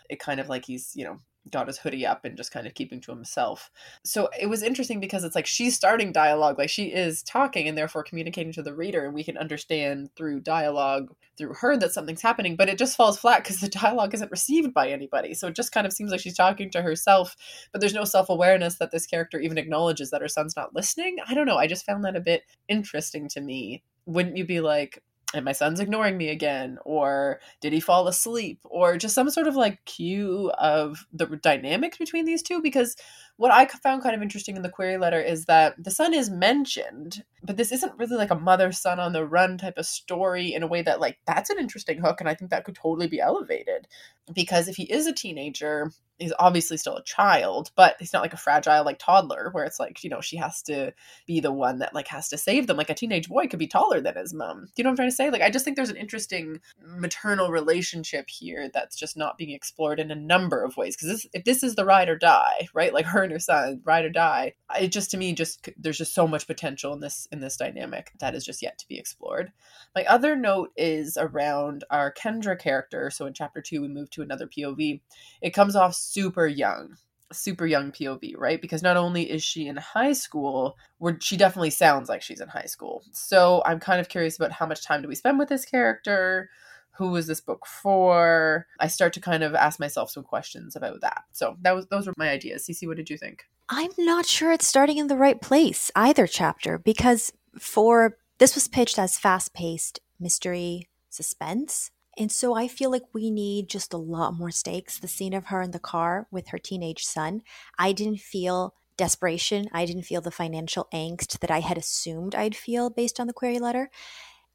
[0.09, 1.19] It kind of like he's, you know,
[1.51, 3.69] got his hoodie up and just kind of keeping to himself.
[4.03, 7.77] So it was interesting because it's like she's starting dialogue, like she is talking and
[7.77, 12.21] therefore communicating to the reader, and we can understand through dialogue through her that something's
[12.21, 15.33] happening, but it just falls flat because the dialogue isn't received by anybody.
[15.33, 17.35] So it just kind of seems like she's talking to herself,
[17.71, 21.17] but there's no self awareness that this character even acknowledges that her son's not listening.
[21.27, 21.57] I don't know.
[21.57, 23.83] I just found that a bit interesting to me.
[24.05, 25.01] Wouldn't you be like,
[25.33, 29.47] and my son's ignoring me again or did he fall asleep or just some sort
[29.47, 32.95] of like cue of the dynamics between these two because
[33.37, 36.29] what i found kind of interesting in the query letter is that the son is
[36.29, 40.53] mentioned but this isn't really like a mother son on the run type of story
[40.53, 43.07] in a way that like that's an interesting hook and i think that could totally
[43.07, 43.87] be elevated.
[44.33, 48.33] Because if he is a teenager he's obviously still a child but he's not like
[48.33, 50.93] a fragile like toddler where it's like you know she has to
[51.25, 52.77] be the one that like has to save them.
[52.77, 54.65] Like a teenage boy could be taller than his mom.
[54.65, 55.29] Do you know what i'm trying to say?
[55.29, 59.99] Like i just think there's an interesting maternal relationship here that's just not being explored
[59.99, 60.95] in a number of ways.
[60.95, 62.93] Because if this is the ride or die right?
[62.93, 66.13] Like her and her son ride or die it just to me just there's just
[66.13, 69.51] so much potential in this in this dynamic that is just yet to be explored.
[69.95, 73.09] My other note is around our Kendra character.
[73.09, 75.01] So in chapter two, we move to another POV.
[75.41, 76.97] It comes off super young
[77.31, 78.61] super young POV, right?
[78.61, 82.47] Because not only is she in high school, where she definitely sounds like she's in
[82.47, 83.03] high school.
[83.11, 86.51] So I'm kind of curious about how much time do we spend with this character?
[86.97, 88.67] Who was this book for?
[88.79, 91.23] I start to kind of ask myself some questions about that.
[91.31, 92.67] So that was those were my ideas.
[92.67, 93.45] Cece, what did you think?
[93.69, 98.67] I'm not sure it's starting in the right place either chapter because for this was
[98.67, 101.89] pitched as fast-paced mystery suspense.
[102.17, 104.99] And so I feel like we need just a lot more stakes.
[104.99, 107.41] The scene of her in the car with her teenage son,
[107.79, 109.67] I didn't feel desperation.
[109.73, 113.33] I didn't feel the financial angst that I had assumed I'd feel based on the
[113.33, 113.89] query letter.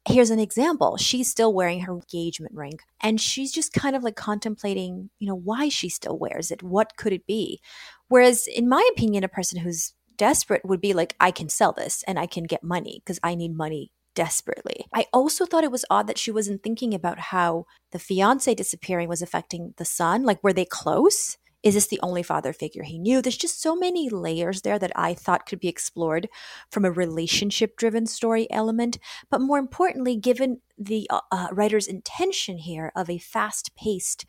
[0.07, 0.97] Here's an example.
[0.97, 5.35] She's still wearing her engagement ring and she's just kind of like contemplating, you know,
[5.35, 6.63] why she still wears it.
[6.63, 7.59] What could it be?
[8.07, 12.03] Whereas, in my opinion, a person who's desperate would be like, I can sell this
[12.07, 14.85] and I can get money because I need money desperately.
[14.93, 19.09] I also thought it was odd that she wasn't thinking about how the fiance disappearing
[19.09, 20.23] was affecting the son.
[20.23, 21.37] Like, were they close?
[21.61, 23.21] Is this the only father figure he knew?
[23.21, 26.29] There's just so many layers there that I thought could be explored
[26.71, 28.97] from a relationship driven story element.
[29.29, 34.25] But more importantly, given the uh, uh, writer's intention here of a fast paced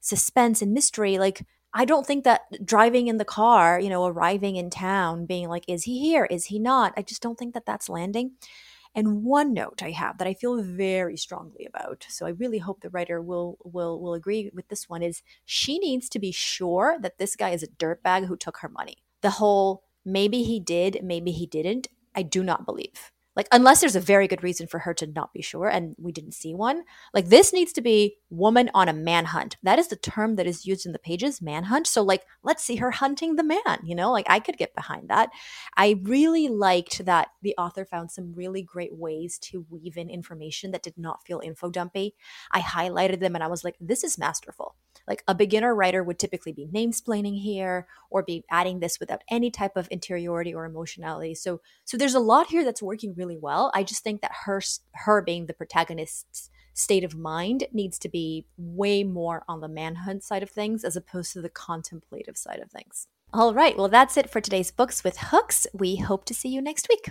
[0.00, 4.56] suspense and mystery, like, I don't think that driving in the car, you know, arriving
[4.56, 6.24] in town, being like, is he here?
[6.26, 6.94] Is he not?
[6.96, 8.32] I just don't think that that's landing.
[8.96, 12.80] And one note I have that I feel very strongly about, so I really hope
[12.80, 16.98] the writer will will will agree with this one is she needs to be sure
[17.00, 19.04] that this guy is a dirtbag who took her money.
[19.20, 23.12] The whole maybe he did, maybe he didn't, I do not believe.
[23.36, 26.10] Like, unless there's a very good reason for her to not be sure, and we
[26.10, 29.56] didn't see one, like, this needs to be woman on a manhunt.
[29.62, 31.86] That is the term that is used in the pages, manhunt.
[31.86, 34.10] So, like, let's see her hunting the man, you know?
[34.10, 35.28] Like, I could get behind that.
[35.76, 40.70] I really liked that the author found some really great ways to weave in information
[40.70, 42.14] that did not feel info dumpy.
[42.50, 44.76] I highlighted them and I was like, this is masterful.
[45.06, 49.22] Like a beginner writer would typically be name splaining here or be adding this without
[49.30, 51.34] any type of interiority or emotionality.
[51.34, 53.70] So so there's a lot here that's working really well.
[53.74, 54.60] I just think that her
[54.92, 60.22] her being the protagonist's state of mind needs to be way more on the manhunt
[60.22, 63.08] side of things as opposed to the contemplative side of things.
[63.32, 65.66] All right, well, that's it for today's Books with Hooks.
[65.72, 67.10] We hope to see you next week.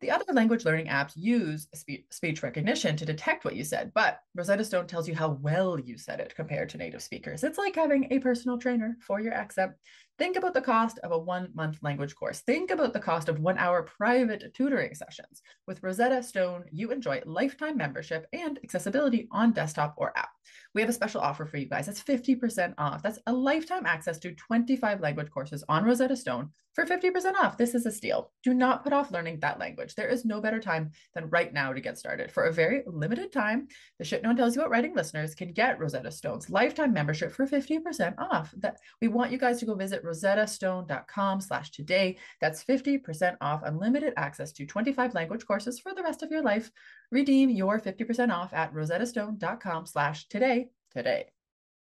[0.00, 1.68] The other language learning apps use
[2.10, 5.96] speech recognition to detect what you said, but Rosetta Stone tells you how well you
[5.96, 7.42] said it compared to native speakers.
[7.42, 9.72] It's like having a personal trainer for your accent.
[10.18, 12.40] Think about the cost of a one month language course.
[12.40, 15.40] Think about the cost of one hour private tutoring sessions.
[15.66, 20.28] With Rosetta Stone, you enjoy lifetime membership and accessibility on desktop or app.
[20.74, 21.86] We have a special offer for you guys.
[21.86, 23.02] That's 50% off.
[23.02, 27.56] That's a lifetime access to 25 language courses on Rosetta Stone for 50% off.
[27.56, 28.30] This is a steal.
[28.42, 29.94] Do not put off learning that language.
[29.94, 32.30] There is no better time than right now to get started.
[32.30, 35.52] For a very limited time, the Shit No One Tells You About Writing listeners can
[35.52, 38.52] get Rosetta Stone's lifetime membership for 50% off.
[38.58, 42.18] That we want you guys to go visit rosettastone.com slash today.
[42.42, 46.70] That's 50% off unlimited access to 25 language courses for the rest of your life.
[47.10, 51.26] Redeem your 50% off at rosettastone.com slash today today.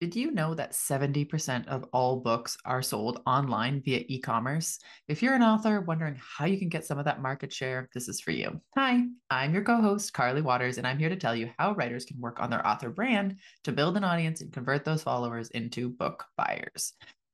[0.01, 4.79] Did you know that 70% of all books are sold online via e commerce?
[5.09, 8.09] If you're an author wondering how you can get some of that market share, this
[8.09, 8.63] is for you.
[8.75, 12.07] Hi, I'm your co host, Carly Watters, and I'm here to tell you how writers
[12.07, 15.91] can work on their author brand to build an audience and convert those followers into
[15.91, 16.95] book buyers.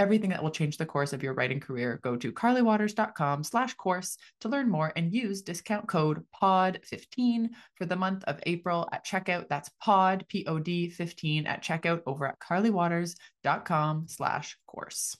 [0.00, 4.16] everything that will change the course of your writing career, go to carlywatters.com slash course
[4.40, 9.48] to learn more and use discount code POD15 for the month of April at checkout.
[9.48, 15.16] That's POD, P-O-D 15 at checkout over at carlywatters.com slash course.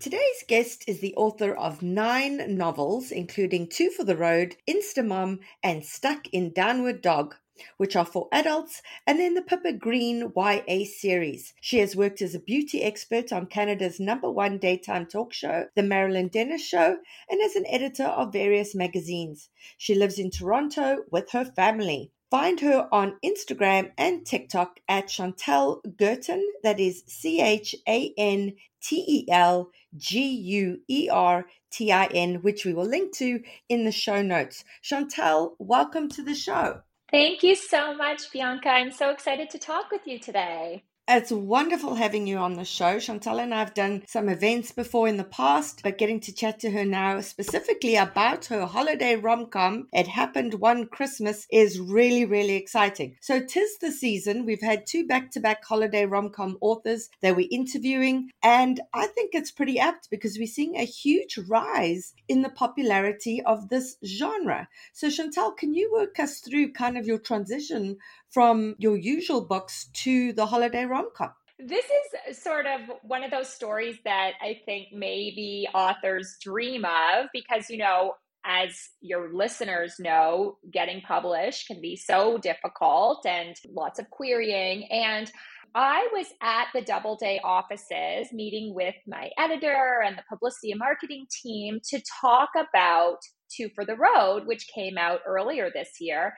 [0.00, 5.84] Today's guest is the author of nine novels, including Two for the Road, Instamom, and
[5.84, 7.34] Stuck in Downward Dog
[7.76, 11.54] which are for adults, and then the Pippa Green YA series.
[11.60, 15.82] She has worked as a beauty expert on Canada's number one daytime talk show, The
[15.82, 19.50] Marilyn Denis Show, and as an editor of various magazines.
[19.76, 22.12] She lives in Toronto with her family.
[22.30, 28.52] Find her on Instagram and TikTok at Chantel Guertin, that is C H A N
[28.82, 33.42] T E L G U E R T I N, which we will link to
[33.68, 34.64] in the show notes.
[34.82, 36.82] Chantel, welcome to the show.
[37.10, 38.68] Thank you so much, Bianca.
[38.68, 40.84] I'm so excited to talk with you today.
[41.10, 42.96] It's wonderful having you on the show.
[42.96, 46.60] Chantel and I have done some events before in the past, but getting to chat
[46.60, 52.26] to her now specifically about her holiday rom com, It Happened One Christmas, is really,
[52.26, 53.16] really exciting.
[53.22, 54.44] So, tis the season.
[54.44, 59.06] We've had two back to back holiday rom com authors that we're interviewing, and I
[59.06, 63.96] think it's pretty apt because we're seeing a huge rise in the popularity of this
[64.04, 64.68] genre.
[64.92, 67.96] So, Chantel, can you work us through kind of your transition
[68.30, 71.30] from your usual books to the holiday rom com?
[71.58, 71.86] This
[72.28, 77.68] is sort of one of those stories that I think maybe authors dream of because,
[77.68, 78.14] you know,
[78.44, 84.84] as your listeners know, getting published can be so difficult and lots of querying.
[84.90, 85.30] And
[85.74, 91.26] I was at the Doubleday offices meeting with my editor and the publicity and marketing
[91.42, 93.18] team to talk about
[93.54, 96.34] Two for the Road, which came out earlier this year.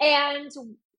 [0.00, 0.50] And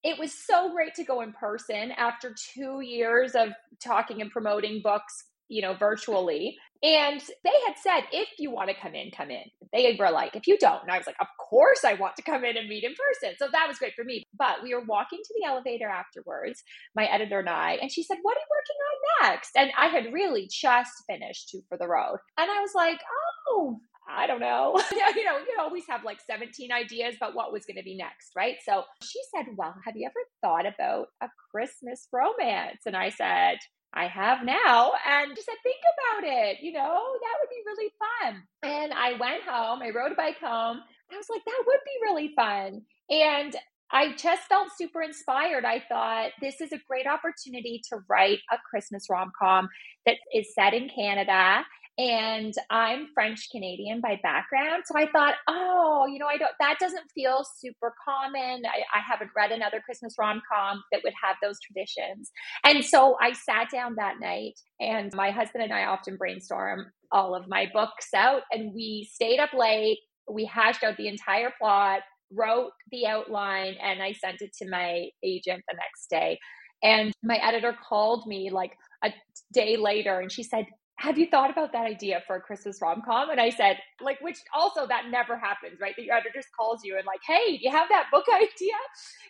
[0.03, 3.49] it was so great to go in person after two years of
[3.83, 6.55] talking and promoting books, you know, virtually.
[6.81, 9.43] And they had said, if you want to come in, come in.
[9.73, 10.81] They were like, if you don't.
[10.83, 13.35] And I was like, of course I want to come in and meet in person.
[13.37, 14.23] So that was great for me.
[14.37, 16.63] But we were walking to the elevator afterwards,
[16.95, 19.51] my editor and I, and she said, what are you working on next?
[19.57, 22.19] And I had really just finished Two for the Road.
[22.37, 23.01] And I was like,
[23.49, 24.81] oh, I don't know.
[24.91, 28.31] you know, you always have like 17 ideas about what was going to be next,
[28.35, 28.55] right?
[28.65, 32.81] So she said, Well, have you ever thought about a Christmas romance?
[32.85, 33.57] And I said,
[33.93, 34.91] I have now.
[35.07, 36.57] And she said, Think about it.
[36.61, 38.43] You know, that would be really fun.
[38.63, 40.79] And I went home, I rode a bike home.
[41.11, 42.81] I was like, That would be really fun.
[43.09, 43.55] And
[43.91, 45.65] I just felt super inspired.
[45.65, 49.67] I thought this is a great opportunity to write a Christmas rom com
[50.05, 51.65] that is set in Canada
[51.99, 54.83] and I'm French Canadian by background.
[54.85, 58.61] So I thought, oh, you know, I don't, that doesn't feel super common.
[58.65, 62.31] I, I haven't read another Christmas rom com that would have those traditions.
[62.63, 67.35] And so I sat down that night, and my husband and I often brainstorm all
[67.35, 69.99] of my books out, and we stayed up late.
[70.31, 71.99] We hashed out the entire plot,
[72.31, 76.39] wrote the outline, and I sent it to my agent the next day.
[76.81, 78.71] And my editor called me like
[79.03, 79.11] a
[79.53, 80.65] day later and she said,
[80.99, 83.29] have you thought about that idea for a Christmas rom com?
[83.29, 85.95] And I said, like, which also that never happens, right?
[85.95, 88.73] The editor just calls you and like, hey, do you have that book idea?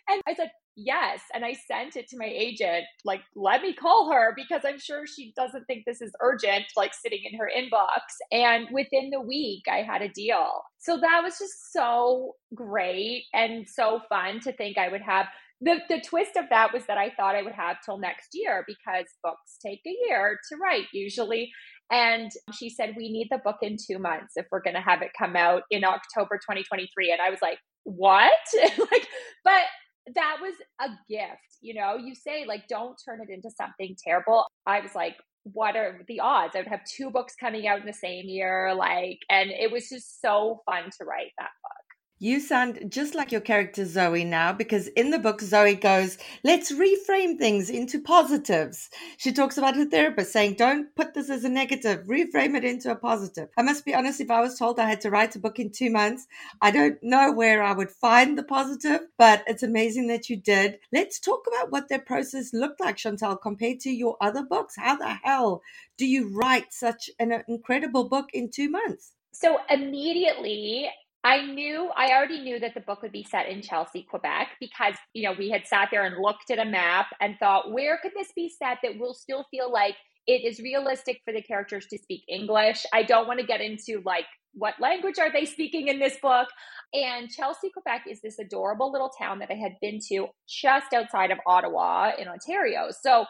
[0.08, 1.20] And I said, yes.
[1.32, 5.06] And I sent it to my agent, like, let me call her because I'm sure
[5.06, 8.02] she doesn't think this is urgent, like sitting in her inbox.
[8.32, 10.62] And within the week, I had a deal.
[10.78, 15.26] So that was just so great and so fun to think I would have
[15.60, 18.64] the the twist of that was that I thought I would have till next year
[18.66, 21.52] because books take a year to write usually.
[21.90, 25.02] And she said, We need the book in two months if we're going to have
[25.02, 27.12] it come out in October 2023.
[27.12, 28.32] And I was like, What?
[28.78, 29.08] like,
[29.44, 29.62] but
[30.14, 31.58] that was a gift.
[31.60, 34.46] You know, you say, like, don't turn it into something terrible.
[34.66, 36.54] I was like, what are the odds?
[36.54, 38.74] I would have two books coming out in the same year.
[38.74, 41.89] Like, and it was just so fun to write that book.
[42.22, 46.70] You sound just like your character Zoe now because in the book, Zoe goes, Let's
[46.70, 48.90] reframe things into positives.
[49.16, 52.90] She talks about her therapist saying, Don't put this as a negative, reframe it into
[52.90, 53.48] a positive.
[53.56, 55.72] I must be honest, if I was told I had to write a book in
[55.72, 56.26] two months,
[56.60, 60.78] I don't know where I would find the positive, but it's amazing that you did.
[60.92, 64.74] Let's talk about what that process looked like, Chantel, compared to your other books.
[64.76, 65.62] How the hell
[65.96, 69.12] do you write such an incredible book in two months?
[69.32, 70.90] So immediately
[71.22, 74.94] I knew, I already knew that the book would be set in Chelsea, Quebec, because,
[75.12, 78.12] you know, we had sat there and looked at a map and thought, where could
[78.16, 79.96] this be set that will still feel like
[80.26, 82.86] it is realistic for the characters to speak English?
[82.94, 86.48] I don't want to get into like, what language are they speaking in this book?
[86.94, 91.30] And Chelsea, Quebec is this adorable little town that I had been to just outside
[91.30, 92.88] of Ottawa in Ontario.
[93.02, 93.26] So,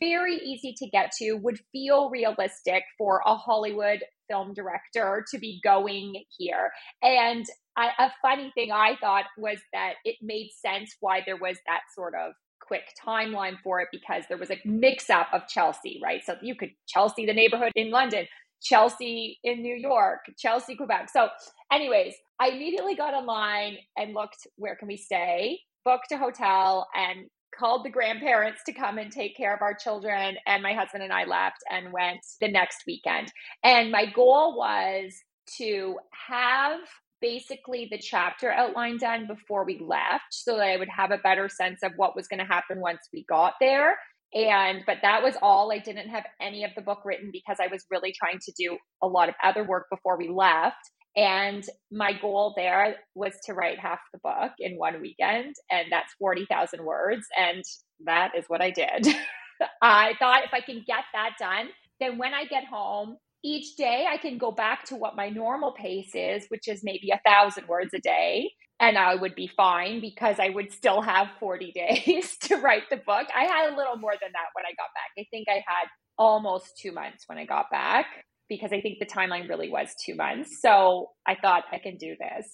[0.00, 5.60] very easy to get to, would feel realistic for a Hollywood film director to be
[5.62, 6.70] going here.
[7.02, 7.44] And
[7.76, 11.80] I, a funny thing I thought was that it made sense why there was that
[11.94, 16.22] sort of quick timeline for it because there was a mix up of Chelsea, right?
[16.24, 18.26] So you could Chelsea, the neighborhood in London,
[18.62, 21.10] Chelsea in New York, Chelsea, Quebec.
[21.12, 21.28] So,
[21.72, 27.28] anyways, I immediately got online and looked where can we stay, booked a hotel, and
[27.58, 30.36] called the grandparents to come and take care of our children.
[30.46, 33.32] And my husband and I left and went the next weekend.
[33.62, 35.14] And my goal was
[35.58, 35.96] to
[36.28, 36.80] have
[37.20, 41.48] basically the chapter outline done before we left so that I would have a better
[41.48, 43.96] sense of what was going to happen once we got there.
[44.34, 45.72] And, but that was all.
[45.72, 48.76] I didn't have any of the book written because I was really trying to do
[49.02, 50.76] a lot of other work before we left.
[51.16, 56.12] And my goal there was to write half the book in one weekend, and that's
[56.18, 57.26] 40,000 words.
[57.38, 57.62] And
[58.04, 59.06] that is what I did.
[59.82, 61.68] I thought if I can get that done,
[62.00, 65.72] then when I get home, each day I can go back to what my normal
[65.72, 68.50] pace is, which is maybe a thousand words a day.
[68.80, 72.96] And I would be fine because I would still have 40 days to write the
[72.96, 73.28] book.
[73.34, 75.12] I had a little more than that when I got back.
[75.16, 75.86] I think I had
[76.18, 78.06] almost two months when I got back
[78.48, 80.60] because I think the timeline really was two months.
[80.60, 82.52] So I thought I can do this.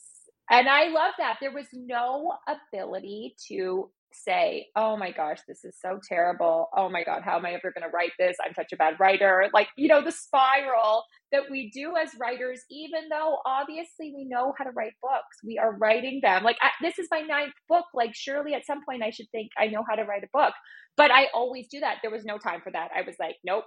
[0.51, 1.36] And I love that.
[1.41, 6.68] There was no ability to say, oh my gosh, this is so terrible.
[6.76, 8.36] Oh my God, how am I ever going to write this?
[8.44, 9.48] I'm such a bad writer.
[9.52, 14.52] Like, you know, the spiral that we do as writers, even though obviously we know
[14.58, 16.42] how to write books, we are writing them.
[16.42, 17.86] Like, I, this is my ninth book.
[17.94, 20.54] Like, surely at some point I should think I know how to write a book.
[20.96, 21.98] But I always do that.
[22.02, 22.90] There was no time for that.
[22.94, 23.64] I was like, nope,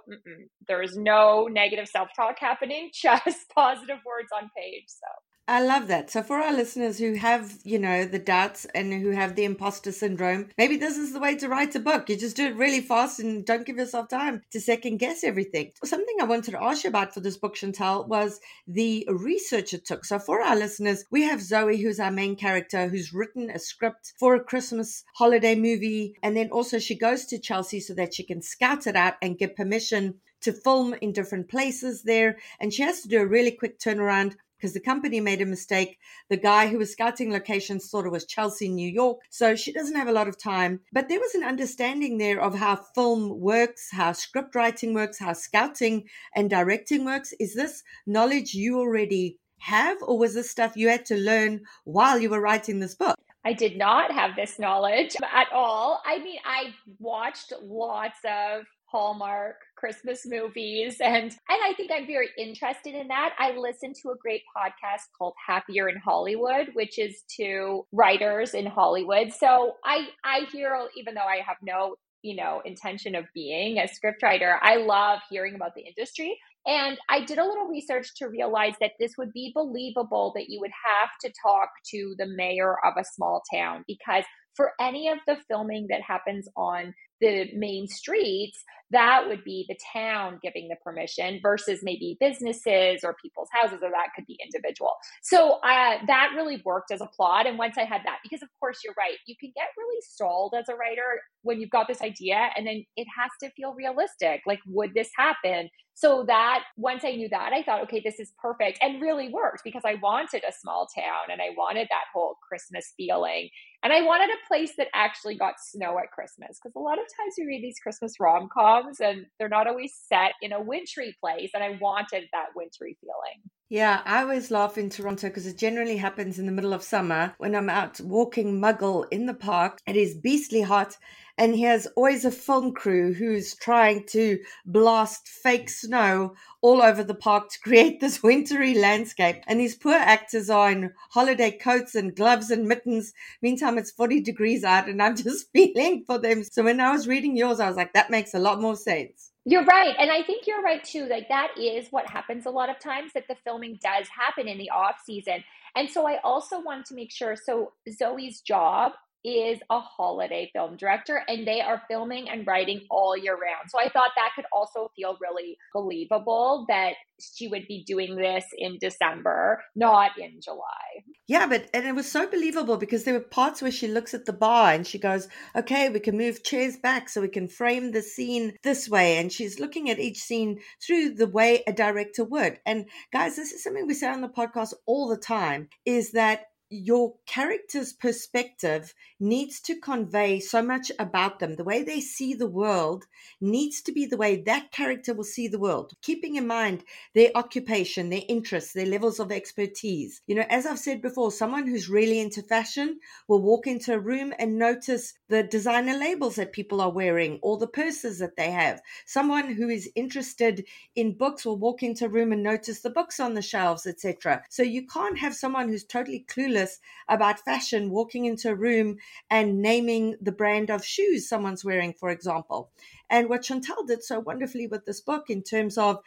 [0.68, 4.84] there is no negative self talk happening, just positive words on page.
[4.86, 5.06] So
[5.46, 6.10] I love that.
[6.10, 9.92] So for our listeners who have, you know, the doubts and who have the imposter
[9.92, 12.08] syndrome, maybe this is the way to write a book.
[12.08, 15.72] You just do it really fast and don't give yourself time to second guess everything.
[15.84, 19.84] Something I wanted to ask you about for this book, Chantel, was the research it
[19.84, 20.06] took.
[20.06, 24.14] So for our listeners, we have Zoe, who's our main character, who's written a script
[24.18, 26.14] for a Christmas holiday movie.
[26.22, 29.36] And then also she goes to Chelsea so that she can scout it out and
[29.36, 32.36] get permission to film in different places there.
[32.60, 35.98] And she has to do a really quick turnaround because the company made a mistake.
[36.30, 39.18] The guy who was scouting locations thought it was Chelsea, New York.
[39.28, 40.80] So she doesn't have a lot of time.
[40.90, 45.34] But there was an understanding there of how film works, how script writing works, how
[45.34, 47.34] scouting and directing works.
[47.38, 52.18] Is this knowledge you already have, or was this stuff you had to learn while
[52.18, 53.16] you were writing this book?
[53.44, 56.00] I did not have this knowledge at all.
[56.06, 62.30] I mean, I watched lots of Hallmark Christmas movies and and I think I'm very
[62.38, 63.34] interested in that.
[63.38, 68.64] I listen to a great podcast called Happier in Hollywood, which is to writers in
[68.64, 69.30] Hollywood.
[69.30, 73.82] So I I hear even though I have no you know intention of being a
[73.82, 78.72] scriptwriter i love hearing about the industry and i did a little research to realize
[78.80, 82.94] that this would be believable that you would have to talk to the mayor of
[82.96, 84.24] a small town because
[84.56, 89.76] for any of the filming that happens on the main streets, that would be the
[89.92, 94.92] town giving the permission versus maybe businesses or people's houses, or that could be individual.
[95.22, 97.46] So uh, that really worked as a plot.
[97.46, 100.54] And once I had that, because of course you're right, you can get really stalled
[100.56, 104.42] as a writer when you've got this idea and then it has to feel realistic.
[104.46, 105.70] Like, would this happen?
[105.96, 109.62] So that once I knew that, I thought, okay, this is perfect and really worked
[109.62, 113.48] because I wanted a small town and I wanted that whole Christmas feeling.
[113.84, 117.04] And I wanted a place that actually got snow at Christmas because a lot of
[117.16, 121.16] times you read these Christmas rom coms and they're not always set in a wintry
[121.20, 121.50] place.
[121.54, 123.40] And I wanted that wintry feeling.
[123.68, 127.34] Yeah, I always laugh in Toronto because it generally happens in the middle of summer
[127.36, 129.80] when I'm out walking muggle in the park.
[129.86, 130.96] It is beastly hot
[131.36, 137.04] and he has always a film crew who's trying to blast fake snow all over
[137.04, 139.42] the park to create this wintry landscape.
[139.46, 143.12] And these poor actors are in holiday coats and gloves and mittens.
[143.42, 146.44] Meantime, it's 40 degrees out, and I'm just feeling for them.
[146.44, 149.32] So when I was reading yours, I was like, that makes a lot more sense.
[149.44, 149.94] You're right.
[149.98, 151.06] And I think you're right too.
[151.06, 154.56] Like that is what happens a lot of times that the filming does happen in
[154.58, 155.44] the off season.
[155.76, 158.92] And so I also want to make sure so Zoe's job
[159.24, 163.70] is a holiday film director and they are filming and writing all year round.
[163.70, 168.44] So I thought that could also feel really believable that she would be doing this
[168.58, 171.04] in December, not in July.
[171.26, 174.26] Yeah, but and it was so believable because there were parts where she looks at
[174.26, 177.92] the bar and she goes, "Okay, we can move chairs back so we can frame
[177.92, 182.24] the scene this way." And she's looking at each scene through the way a director
[182.24, 182.58] would.
[182.66, 186.46] And guys, this is something we say on the podcast all the time is that
[186.74, 191.54] your character's perspective needs to convey so much about them.
[191.54, 193.04] The way they see the world
[193.40, 197.30] needs to be the way that character will see the world, keeping in mind their
[197.34, 200.20] occupation, their interests, their levels of expertise.
[200.26, 202.98] You know, as I've said before, someone who's really into fashion
[203.28, 207.58] will walk into a room and notice the designer labels that people are wearing or
[207.58, 208.82] the purses that they have.
[209.06, 210.64] Someone who is interested
[210.96, 214.42] in books will walk into a room and notice the books on the shelves, etc.
[214.50, 216.63] So you can't have someone who's totally clueless
[217.08, 218.96] about fashion walking into a room
[219.30, 222.70] and naming the brand of shoes someone's wearing, for example.
[223.10, 226.00] And what Chantel did so wonderfully with this book in terms of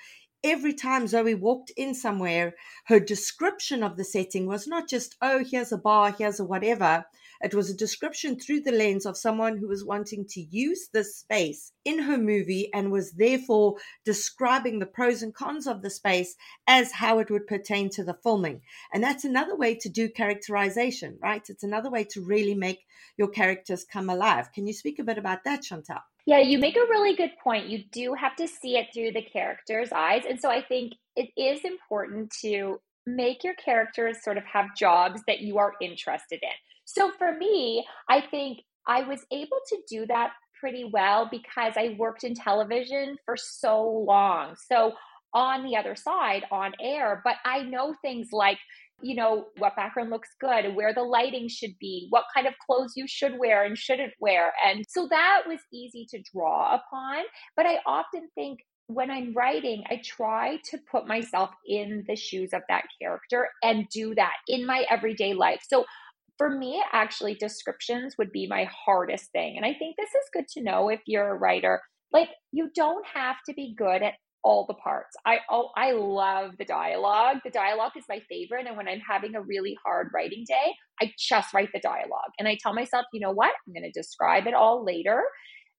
[0.43, 2.53] every time Zoe walked in somewhere,
[2.85, 7.05] her description of the setting was not just, oh, here's a bar, here's a whatever,
[7.41, 11.17] It was a description through the lens of someone who was wanting to use this
[11.17, 13.75] space in her movie and was therefore
[14.05, 16.35] describing the pros and cons of the space
[16.67, 18.61] as how it would pertain to the filming.
[18.93, 21.47] And that's another way to do characterization, right?
[21.49, 22.85] It's another way to really make
[23.17, 24.51] your characters come alive.
[24.53, 26.01] Can you speak a bit about that, Chantel?
[26.25, 27.69] Yeah, you make a really good point.
[27.69, 30.23] You do have to see it through the character's eyes.
[30.27, 35.21] And so I think it is important to make your characters sort of have jobs
[35.27, 36.49] that you are interested in.
[36.87, 41.95] So for me, I think I was able to do that pretty well because I
[41.99, 44.55] worked in television for so long.
[44.71, 44.93] So
[45.33, 48.57] on the other side, on air, but I know things like
[49.01, 52.93] you know, what background looks good, where the lighting should be, what kind of clothes
[52.95, 54.53] you should wear and shouldn't wear.
[54.65, 57.23] And so that was easy to draw upon.
[57.55, 62.53] But I often think when I'm writing, I try to put myself in the shoes
[62.53, 65.61] of that character and do that in my everyday life.
[65.67, 65.85] So
[66.37, 69.57] for me, actually, descriptions would be my hardest thing.
[69.57, 71.81] And I think this is good to know if you're a writer.
[72.11, 74.13] Like, you don't have to be good at
[74.43, 75.15] all the parts.
[75.25, 77.37] I oh, I love the dialogue.
[77.43, 78.65] The dialogue is my favorite.
[78.65, 82.31] And when I'm having a really hard writing day, I just write the dialogue.
[82.39, 83.51] And I tell myself, you know what?
[83.67, 85.23] I'm going to describe it all later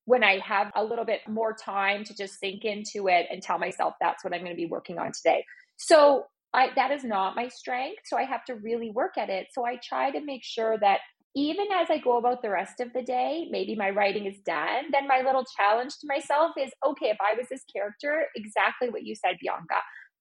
[0.04, 3.59] when I have a little bit more time to just sink into it and tell
[3.59, 5.44] myself that's what I'm going to be working on today.
[5.76, 6.24] So
[6.55, 8.03] I, that is not my strength.
[8.07, 9.49] So I have to really work at it.
[9.53, 11.01] So I try to make sure that
[11.36, 14.84] even as I go about the rest of the day, maybe my writing is done,
[14.92, 19.05] then my little challenge to myself is okay, if I was this character, exactly what
[19.05, 19.76] you said, Bianca.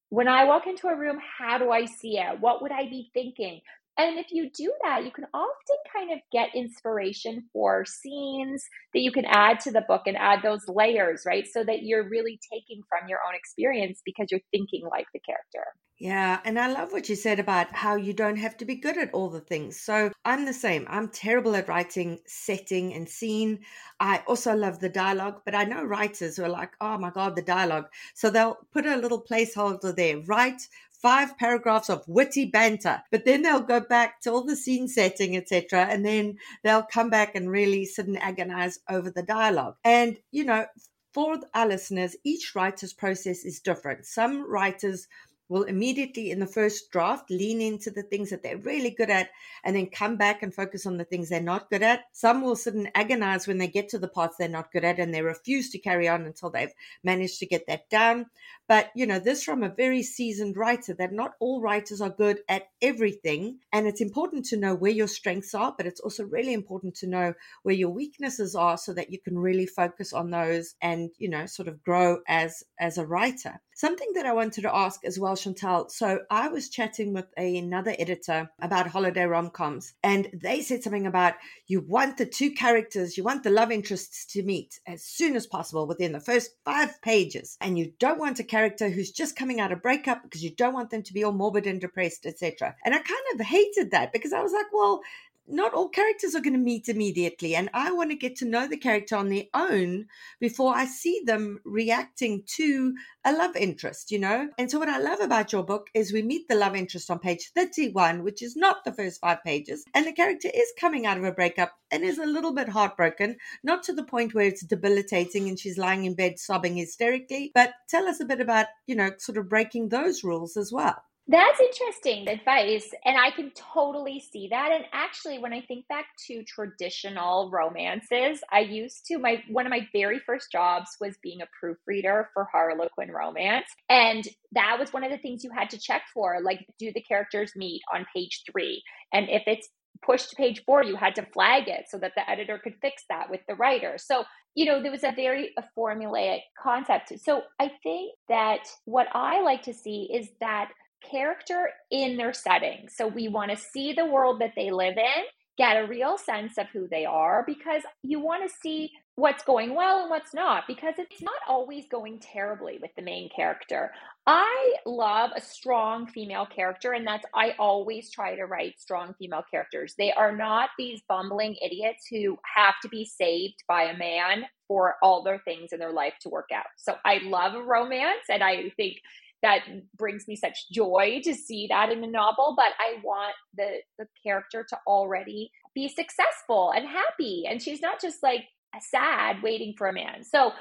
[0.10, 2.40] When I walk into a room, how do I see it?
[2.40, 3.62] What would I be thinking?
[3.98, 9.00] And if you do that, you can often kind of get inspiration for scenes that
[9.00, 11.48] you can add to the book and add those layers, right?
[11.48, 15.66] So that you're really taking from your own experience because you're thinking like the character.
[16.00, 19.00] Yeah, and I love what you said about how you don't have to be good
[19.00, 19.80] at all the things.
[19.82, 20.86] So I'm the same.
[20.88, 23.62] I'm terrible at writing setting and scene.
[24.00, 27.36] I also love the dialogue, but I know writers who are like, oh my God,
[27.36, 27.88] the dialogue.
[28.14, 30.68] So they'll put a little placeholder there, write
[31.02, 35.36] five paragraphs of witty banter, but then they'll go back to all the scene setting,
[35.36, 39.76] etc., and then they'll come back and really sit and agonize over the dialogue.
[39.84, 40.66] And you know,
[41.14, 44.06] for our listeners, each writer's process is different.
[44.06, 45.08] Some writers
[45.50, 49.30] will immediately in the first draft lean into the things that they're really good at
[49.64, 52.02] and then come back and focus on the things they're not good at.
[52.12, 55.00] Some will sit and agonize when they get to the parts they're not good at
[55.00, 56.74] and they refuse to carry on until they've
[57.04, 58.26] managed to get that down.
[58.68, 62.40] But, you know, this from a very seasoned writer that not all writers are good
[62.50, 63.60] at everything.
[63.72, 67.08] And it's important to know where your strengths are, but it's also really important to
[67.08, 67.34] know
[67.64, 71.46] where your weaknesses are so that you can really focus on those and, you know,
[71.46, 73.62] sort of grow as as a writer.
[73.78, 75.92] Something that I wanted to ask as well, Chantel.
[75.92, 81.06] So I was chatting with another editor about holiday rom coms, and they said something
[81.06, 81.36] about
[81.68, 85.46] you want the two characters, you want the love interests to meet as soon as
[85.46, 89.60] possible within the first five pages, and you don't want a character who's just coming
[89.60, 92.76] out of breakup because you don't want them to be all morbid and depressed, etc.
[92.84, 95.02] And I kind of hated that because I was like, well,
[95.48, 97.56] not all characters are going to meet immediately.
[97.56, 100.08] And I want to get to know the character on their own
[100.40, 102.94] before I see them reacting to
[103.26, 104.50] a love interest, you know?
[104.58, 107.20] And so, what I love about your book is we meet the love interest on
[107.20, 109.84] page 31, which is not the first five pages.
[109.94, 113.38] And the character is coming out of a breakup and is a little bit heartbroken,
[113.64, 117.52] not to the point where it's debilitating and she's lying in bed sobbing hysterically.
[117.54, 121.04] But tell us a bit about, you know, sort of breaking those rules as well.
[121.30, 122.90] That's interesting advice.
[123.04, 124.72] And I can totally see that.
[124.72, 129.70] And actually, when I think back to traditional romances, I used to, my one of
[129.72, 133.66] my very first jobs was being a proofreader for Harlequin romance.
[133.90, 136.40] And that was one of the things you had to check for.
[136.42, 138.82] Like, do the characters meet on page three?
[139.12, 139.68] And if it's
[140.06, 143.04] pushed to page four, you had to flag it so that the editor could fix
[143.10, 143.98] that with the writer.
[143.98, 144.24] So,
[144.56, 147.12] you know, there was a very a formulaic concept.
[147.20, 150.70] So I think that what I like to see is that
[151.10, 152.88] character in their setting.
[152.90, 155.24] So we want to see the world that they live in,
[155.58, 159.74] get a real sense of who they are because you want to see what's going
[159.74, 163.92] well and what's not because it's not always going terribly with the main character.
[164.28, 169.44] I love a strong female character and that's I always try to write strong female
[169.50, 169.96] characters.
[169.98, 174.96] They are not these bumbling idiots who have to be saved by a man for
[175.02, 176.68] all their things in their life to work out.
[176.78, 178.98] So I love a romance and I think
[179.42, 179.62] that
[179.98, 184.06] brings me such joy to see that in a novel but i want the the
[184.24, 188.46] character to already be successful and happy and she's not just like
[188.80, 190.52] sad waiting for a man so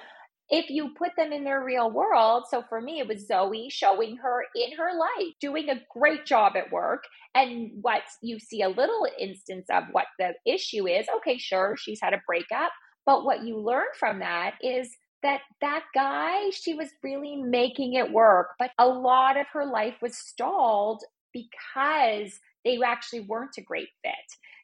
[0.48, 4.16] if you put them in their real world, so for me, it was Zoe showing
[4.18, 7.02] her in her life, doing a great job at work.
[7.34, 12.00] And what you see a little instance of what the issue is okay, sure, she's
[12.00, 12.70] had a breakup.
[13.04, 18.12] But what you learn from that is that that guy, she was really making it
[18.12, 18.48] work.
[18.58, 21.02] But a lot of her life was stalled
[21.32, 24.14] because they actually weren't a great fit.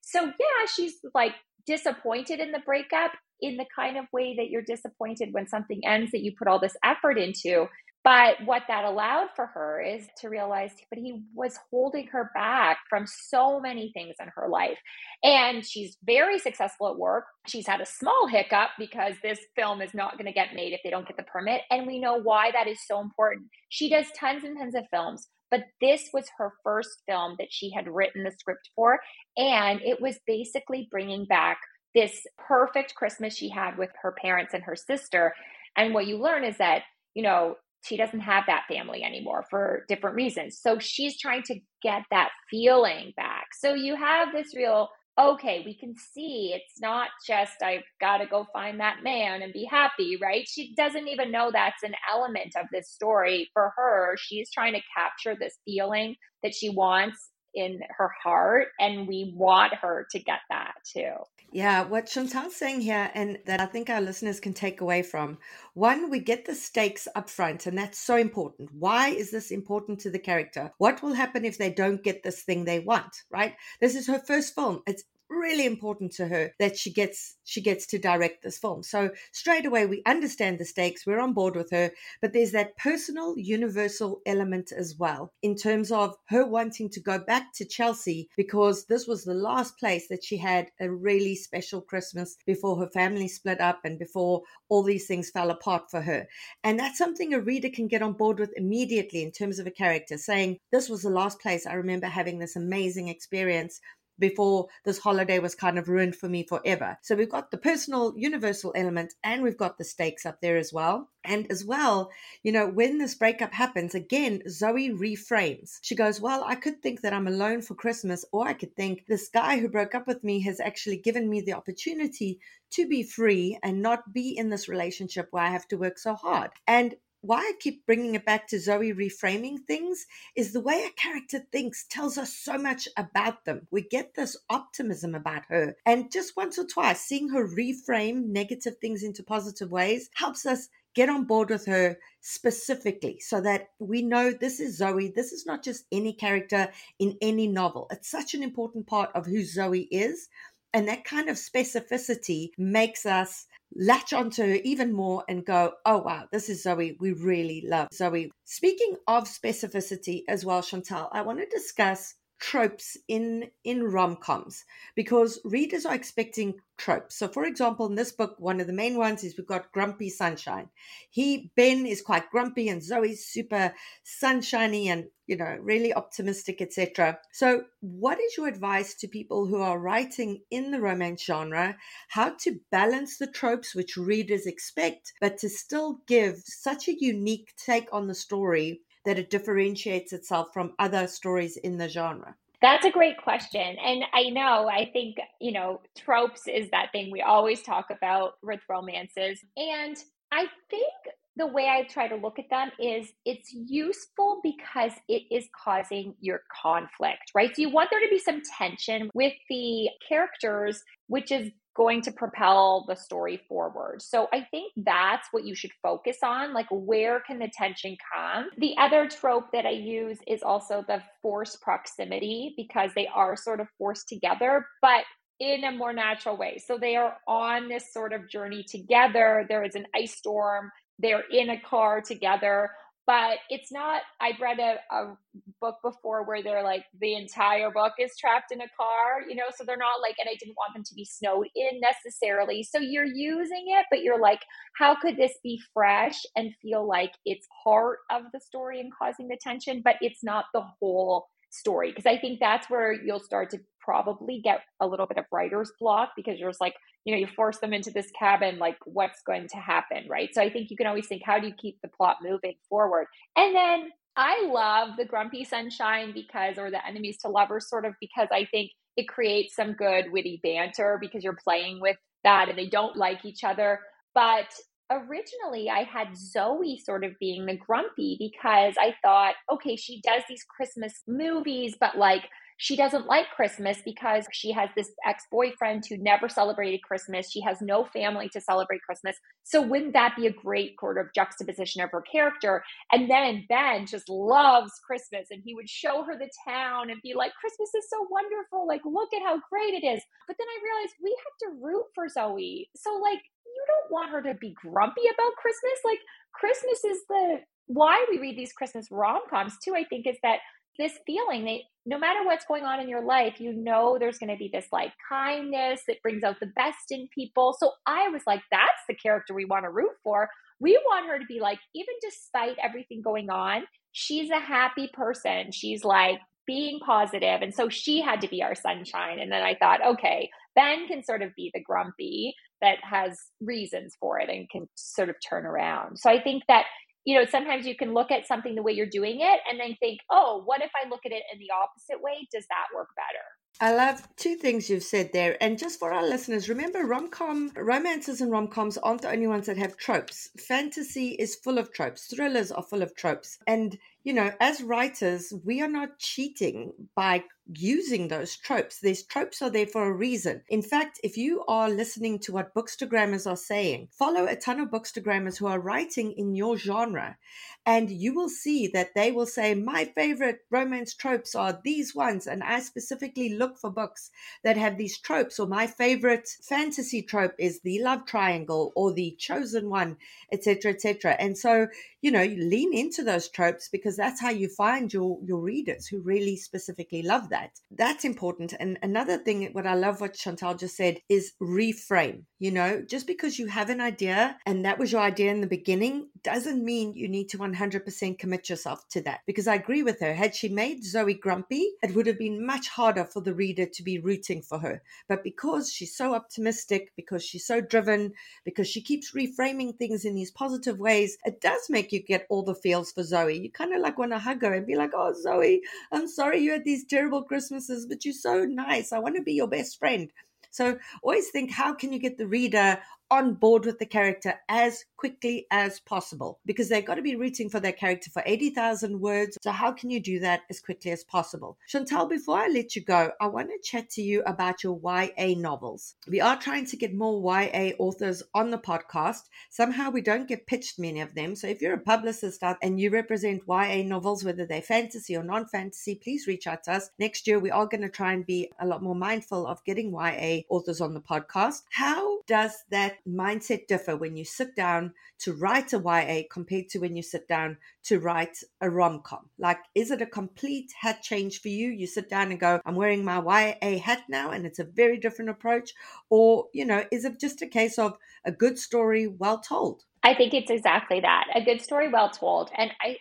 [0.02, 1.34] So, yeah, she's like
[1.66, 6.12] disappointed in the breakup in the kind of way that you're disappointed when something ends
[6.12, 7.66] that you put all this effort into.
[8.04, 12.78] But what that allowed for her is to realize, but he was holding her back
[12.90, 14.78] from so many things in her life.
[15.22, 17.26] And she's very successful at work.
[17.46, 20.80] She's had a small hiccup because this film is not going to get made if
[20.82, 21.62] they don't get the permit.
[21.70, 23.46] And we know why that is so important.
[23.68, 27.70] She does tons and tons of films, but this was her first film that she
[27.70, 28.98] had written the script for.
[29.36, 31.58] And it was basically bringing back
[31.94, 35.34] this perfect Christmas she had with her parents and her sister.
[35.76, 36.82] And what you learn is that,
[37.14, 40.58] you know, she doesn't have that family anymore for different reasons.
[40.60, 43.46] So she's trying to get that feeling back.
[43.58, 44.88] So you have this real,
[45.20, 49.52] okay, we can see it's not just I've got to go find that man and
[49.52, 50.46] be happy, right?
[50.48, 53.50] She doesn't even know that's an element of this story.
[53.52, 59.06] For her, she's trying to capture this feeling that she wants in her heart and
[59.06, 61.12] we want her to get that too.
[61.54, 65.36] Yeah, what Chantel's saying here, and that I think our listeners can take away from
[65.74, 68.70] one, we get the stakes up front, and that's so important.
[68.72, 70.72] Why is this important to the character?
[70.78, 73.54] What will happen if they don't get this thing they want, right?
[73.82, 74.80] This is her first film.
[74.86, 78.82] It's really important to her that she gets she gets to direct this film.
[78.82, 82.76] So straight away we understand the stakes, we're on board with her, but there's that
[82.76, 88.28] personal universal element as well in terms of her wanting to go back to Chelsea
[88.36, 92.88] because this was the last place that she had a really special Christmas before her
[92.88, 96.26] family split up and before all these things fell apart for her.
[96.64, 99.70] And that's something a reader can get on board with immediately in terms of a
[99.70, 103.80] character saying this was the last place I remember having this amazing experience
[104.18, 106.98] before this holiday was kind of ruined for me forever.
[107.02, 110.72] So we've got the personal universal element and we've got the stakes up there as
[110.72, 111.10] well.
[111.24, 112.10] And as well,
[112.42, 115.78] you know, when this breakup happens, again, Zoe reframes.
[115.82, 119.06] She goes, Well, I could think that I'm alone for Christmas, or I could think
[119.06, 122.40] this guy who broke up with me has actually given me the opportunity
[122.72, 126.14] to be free and not be in this relationship where I have to work so
[126.14, 126.50] hard.
[126.66, 130.06] And why I keep bringing it back to Zoe reframing things
[130.36, 133.66] is the way a character thinks tells us so much about them.
[133.70, 135.76] We get this optimism about her.
[135.86, 140.68] And just once or twice, seeing her reframe negative things into positive ways helps us
[140.94, 145.08] get on board with her specifically so that we know this is Zoe.
[145.14, 146.68] This is not just any character
[146.98, 147.86] in any novel.
[147.90, 150.28] It's such an important part of who Zoe is.
[150.74, 153.46] And that kind of specificity makes us
[153.76, 156.96] latch onto even more and go, oh, wow, this is Zoe.
[157.00, 158.30] We really love Zoe.
[158.44, 164.64] Speaking of specificity as well, Chantel, I want to discuss tropes in in rom-coms
[164.96, 167.14] because readers are expecting tropes.
[167.14, 170.10] So for example in this book one of the main ones is we've got grumpy
[170.10, 170.68] sunshine.
[171.08, 173.72] He ben is quite grumpy and zoe's super
[174.02, 179.60] sunshiny and you know really optimistic etc so what is your advice to people who
[179.60, 181.76] are writing in the romance genre
[182.08, 187.54] how to balance the tropes which readers expect but to still give such a unique
[187.56, 192.36] take on the story that it differentiates itself from other stories in the genre?
[192.60, 193.76] That's a great question.
[193.84, 198.34] And I know, I think, you know, tropes is that thing we always talk about
[198.42, 199.40] with romances.
[199.56, 199.96] And
[200.30, 200.92] I think
[201.36, 206.14] the way I try to look at them is it's useful because it is causing
[206.20, 207.50] your conflict, right?
[207.56, 212.12] So you want there to be some tension with the characters, which is going to
[212.12, 214.02] propel the story forward.
[214.02, 216.52] So I think that's what you should focus on.
[216.52, 218.50] Like, where can the tension come?
[218.58, 223.60] The other trope that I use is also the forced proximity because they are sort
[223.60, 225.04] of forced together, but
[225.40, 226.58] in a more natural way.
[226.64, 229.46] So they are on this sort of journey together.
[229.48, 230.70] There is an ice storm.
[230.98, 232.70] They're in a car together
[233.06, 235.16] but it's not i've read a, a
[235.60, 239.44] book before where they're like the entire book is trapped in a car you know
[239.56, 242.62] so they're not like and i didn't want them to be snowed in necessarily.
[242.62, 244.40] So you're using it but you're like
[244.76, 249.28] how could this be fresh and feel like it's part of the story and causing
[249.28, 251.90] the tension but it's not the whole story?
[251.90, 255.72] Because i think that's where you'll start to probably get a little bit of writer's
[255.80, 256.74] block because you're just like
[257.04, 260.30] you know you force them into this cabin like what's going to happen right?
[260.32, 263.06] So i think you can always think how do you keep the plot moving forward?
[263.36, 267.94] And then i love the grumpy sunshine because or the enemies to lovers sort of
[267.98, 272.58] because i think it creates some good witty banter because you're playing with that and
[272.58, 273.80] they don't like each other.
[274.14, 274.52] But
[274.90, 280.22] originally I had Zoe sort of being the grumpy because I thought, okay, she does
[280.28, 282.28] these Christmas movies, but like
[282.62, 287.28] she doesn't like Christmas because she has this ex boyfriend who never celebrated Christmas.
[287.28, 289.16] She has no family to celebrate Christmas.
[289.42, 292.62] So, wouldn't that be a great sort of juxtaposition of her character?
[292.92, 297.14] And then Ben just loves Christmas and he would show her the town and be
[297.14, 298.68] like, Christmas is so wonderful.
[298.68, 300.00] Like, look at how great it is.
[300.28, 302.70] But then I realized we have to root for Zoe.
[302.76, 305.82] So, like, you don't want her to be grumpy about Christmas.
[305.84, 305.98] Like,
[306.32, 310.38] Christmas is the why we read these Christmas rom coms too, I think, is that
[310.78, 314.30] this feeling that no matter what's going on in your life, you know there's going
[314.30, 317.56] to be this like kindness that brings out the best in people.
[317.58, 320.28] So I was like, that's the character we want to root for.
[320.60, 325.50] We want her to be like, even despite everything going on, she's a happy person.
[325.50, 327.42] She's like being positive.
[327.42, 329.18] And so she had to be our sunshine.
[329.18, 333.96] And then I thought, okay, Ben can sort of be the grumpy that has reasons
[333.98, 335.98] for it and can sort of turn around.
[335.98, 336.64] So I think that
[337.04, 339.76] you know, sometimes you can look at something the way you're doing it and then
[339.80, 342.28] think, oh, what if I look at it in the opposite way?
[342.32, 343.24] Does that work better?
[343.60, 345.36] I love two things you've said there.
[345.40, 349.26] And just for our listeners, remember rom com, romances and rom coms aren't the only
[349.26, 350.30] ones that have tropes.
[350.48, 353.38] Fantasy is full of tropes, thrillers are full of tropes.
[353.46, 358.80] And you know, as writers, we are not cheating by using those tropes.
[358.80, 360.42] These tropes are there for a reason.
[360.48, 364.70] In fact, if you are listening to what bookstagrammers are saying, follow a ton of
[364.70, 367.18] bookstagrammers who are writing in your genre,
[367.64, 372.26] and you will see that they will say, My favorite romance tropes are these ones.
[372.26, 374.10] And I specifically look for books
[374.42, 379.16] that have these tropes, or my favorite fantasy trope is the love triangle or the
[379.18, 379.96] chosen one,
[380.32, 381.16] etc., etc.
[381.18, 381.68] And so,
[382.00, 386.00] you know, lean into those tropes because that's how you find your your readers who
[386.00, 387.60] really specifically love that.
[387.70, 388.54] That's important.
[388.58, 392.24] And another thing, what I love what Chantel just said is reframe.
[392.40, 395.46] You know, just because you have an idea and that was your idea in the
[395.46, 399.20] beginning doesn't mean you need to 100% commit yourself to that.
[399.26, 400.14] Because I agree with her.
[400.14, 403.82] Had she made Zoe grumpy, it would have been much harder for the reader to
[403.82, 404.82] be rooting for her.
[405.08, 408.12] But because she's so optimistic, because she's so driven,
[408.44, 412.42] because she keeps reframing things in these positive ways, it does make you get all
[412.42, 413.38] the feels for Zoe.
[413.38, 416.40] You kind of like want to hug her and be like, oh, Zoe, I'm sorry
[416.40, 418.92] you had these terrible Christmases, but you're so nice.
[418.92, 420.10] I want to be your best friend.
[420.52, 422.78] So always think how can you get the reader
[423.12, 427.50] on board with the character as quickly as possible because they've got to be rooting
[427.50, 429.36] for their character for 80,000 words.
[429.42, 431.58] So, how can you do that as quickly as possible?
[431.70, 435.34] Chantel, before I let you go, I want to chat to you about your YA
[435.36, 435.94] novels.
[436.08, 439.24] We are trying to get more YA authors on the podcast.
[439.50, 441.36] Somehow we don't get pitched many of them.
[441.36, 445.44] So, if you're a publicist and you represent YA novels, whether they're fantasy or non
[445.46, 446.88] fantasy, please reach out to us.
[446.98, 449.92] Next year, we are going to try and be a lot more mindful of getting
[449.92, 451.62] YA authors on the podcast.
[451.70, 456.78] How does that mindset differ when you sit down to write a YA compared to
[456.78, 459.28] when you sit down to write a rom com?
[459.38, 461.68] Like, is it a complete hat change for you?
[461.68, 464.98] You sit down and go, I'm wearing my YA hat now, and it's a very
[464.98, 465.72] different approach?
[466.10, 469.82] Or, you know, is it just a case of a good story well told?
[470.02, 472.50] I think it's exactly that a good story well told.
[472.56, 472.96] And I,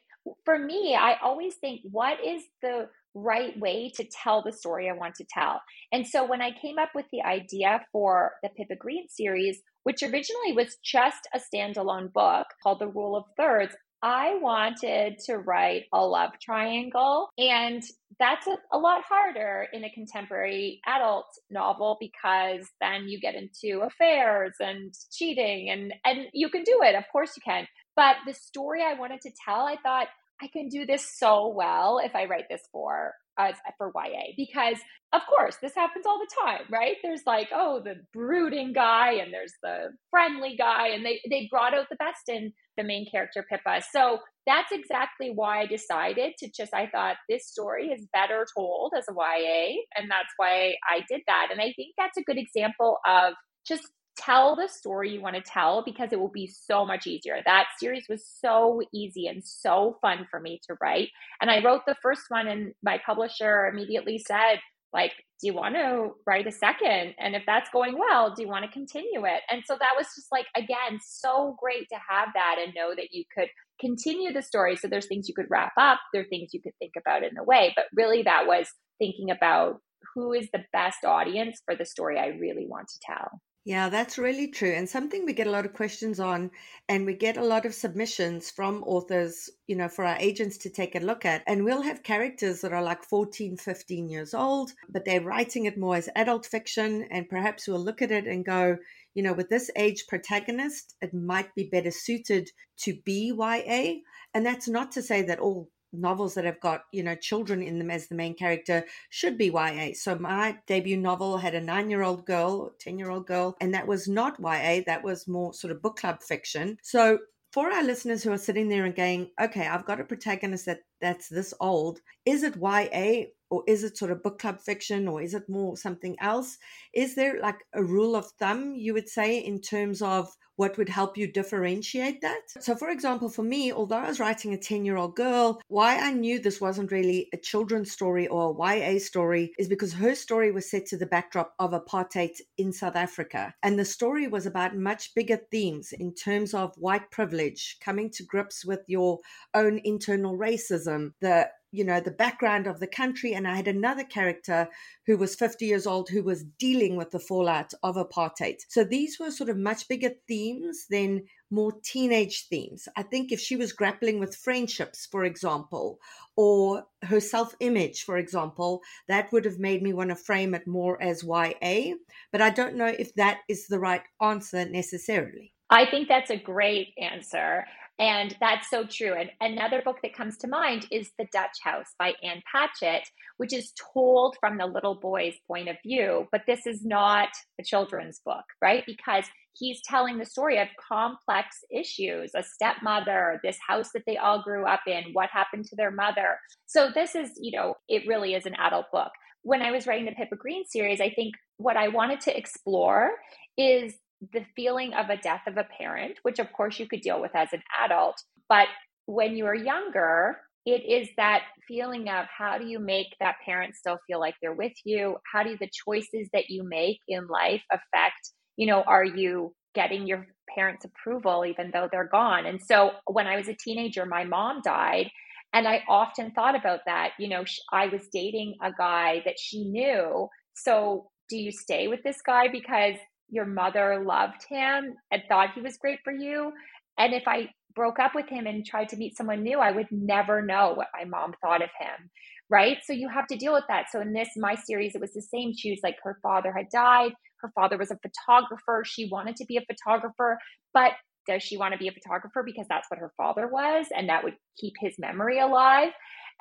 [0.45, 4.93] for me, I always think, what is the right way to tell the story I
[4.93, 5.62] want to tell.
[5.91, 10.04] And so when I came up with the idea for the Pippa Green series, which
[10.04, 15.84] originally was just a standalone book called The Rule of Thirds, I wanted to write
[15.94, 17.30] a love triangle.
[17.38, 17.84] And
[18.20, 23.82] that's a, a, lot harder in a contemporary adult novel because then you get into
[23.82, 26.96] affairs and cheating and, and you can do it.
[26.96, 27.68] Of course you can.
[27.96, 30.08] But the story I wanted to tell, I thought
[30.42, 34.78] I can do this so well if I write this for uh, for YA because
[35.14, 36.96] of course this happens all the time, right?
[37.04, 41.74] There's like oh the brooding guy and there's the friendly guy and they they brought
[41.74, 43.82] out the best in the main character Pippa.
[43.92, 48.94] So that's exactly why I decided to just I thought this story is better told
[48.98, 51.50] as a YA and that's why I did that.
[51.52, 53.34] And I think that's a good example of
[53.68, 53.84] just
[54.18, 57.38] tell the story you want to tell because it will be so much easier.
[57.45, 61.09] That series was so easy and so fun for me to write.
[61.39, 64.59] And I wrote the first one, and my publisher immediately said,
[64.93, 67.16] like, do you want to write a second?
[67.18, 69.41] And if that's going well, do you want to continue it?
[69.49, 73.07] And so that was just like, again, so great to have that and know that
[73.12, 73.47] you could
[73.80, 74.76] continue the story.
[74.76, 77.38] So there's things you could wrap up, there are things you could think about in
[77.38, 77.74] a way.
[77.76, 78.68] But really, that was
[78.99, 79.78] thinking about
[80.14, 83.41] who is the best audience for the story I really want to tell.
[83.64, 84.72] Yeah, that's really true.
[84.72, 86.49] And something we get a lot of questions on,
[86.89, 90.70] and we get a lot of submissions from authors, you know, for our agents to
[90.72, 91.43] take a look at.
[91.45, 95.78] And we'll have characters that are like 14, 15 years old, but they're writing it
[95.78, 97.03] more as adult fiction.
[97.12, 98.78] And perhaps we'll look at it and go,
[99.14, 103.99] you know, with this age protagonist, it might be better suited to be YA.
[104.34, 107.80] And that's not to say that all novels that have got you know children in
[107.80, 109.89] them as the main character should be YA.
[109.94, 113.74] So my debut novel had a nine year old girl, ten year old girl, and
[113.74, 114.82] that was not YA.
[114.86, 116.78] That was more sort of book club fiction.
[116.82, 117.20] So
[117.52, 120.80] for our listeners who are sitting there and going, okay, I've got a protagonist that
[121.02, 122.00] that's this old.
[122.26, 125.78] Is it YA or is it sort of book club fiction or is it more
[125.78, 126.58] something else?
[126.93, 130.89] Is there like a rule of thumb you would say in terms of what would
[130.89, 132.41] help you differentiate that?
[132.60, 135.97] So, for example, for me, although I was writing a 10 year old girl, why
[135.97, 140.16] I knew this wasn't really a children's story or a YA story is because her
[140.16, 143.54] story was set to the backdrop of apartheid in South Africa.
[143.64, 148.24] And the story was about much bigger themes in terms of white privilege, coming to
[148.24, 149.20] grips with your
[149.54, 154.03] own internal racism, the you know the background of the country and i had another
[154.03, 154.67] character
[155.05, 158.57] who was 50 years old who was dealing with the fallout of apartheid.
[158.69, 162.88] So these were sort of much bigger themes than more teenage themes.
[162.95, 165.99] I think if she was grappling with friendships for example
[166.38, 171.01] or her self-image for example that would have made me want to frame it more
[171.01, 171.93] as ya
[172.32, 175.53] but i don't know if that is the right answer necessarily.
[175.69, 177.65] I think that's a great answer.
[178.02, 179.14] And that's so true.
[179.14, 183.54] And another book that comes to mind is The Dutch House by Ann Patchett, which
[183.54, 186.28] is told from the little boy's point of view.
[186.32, 187.30] But this is not
[187.60, 188.84] a children's book, right?
[188.88, 194.41] Because he's telling the story of complex issues a stepmother, this house that they all
[194.41, 196.39] grew up in, what happened to their mother.
[196.66, 199.12] So this is, you know, it really is an adult book.
[199.43, 203.12] When I was writing the Pippa Green series, I think what I wanted to explore
[203.58, 203.93] is
[204.34, 207.36] the feeling of a death of a parent, which of course you could deal with
[207.36, 208.22] as an adult.
[208.47, 208.67] But
[209.05, 213.76] when you are younger, it is that feeling of how do you make that parent
[213.76, 215.17] still feel like they're with you?
[215.32, 220.05] How do the choices that you make in life affect, you know, are you getting
[220.05, 222.45] your parents' approval even though they're gone?
[222.45, 225.09] And so when I was a teenager, my mom died.
[225.53, 227.11] And I often thought about that.
[227.19, 227.43] You know,
[227.74, 230.30] I was dating a guy that she knew.
[230.53, 232.95] So do you stay with this guy because
[233.32, 236.52] your mother loved him and thought he was great for you.
[236.98, 239.88] And if I broke up with him and tried to meet someone new, I would
[239.92, 242.10] never know what my mom thought of him.
[242.50, 242.80] Right.
[242.84, 243.86] So you have to deal with that.
[243.92, 245.54] So in this, my series, it was the same.
[245.56, 247.14] She was like, her father had died.
[247.40, 248.84] Her father was a photographer.
[248.86, 250.38] She wanted to be a photographer,
[250.74, 250.92] but
[251.28, 254.24] does she want to be a photographer because that's what her father was and that
[254.24, 255.92] would keep his memory alive?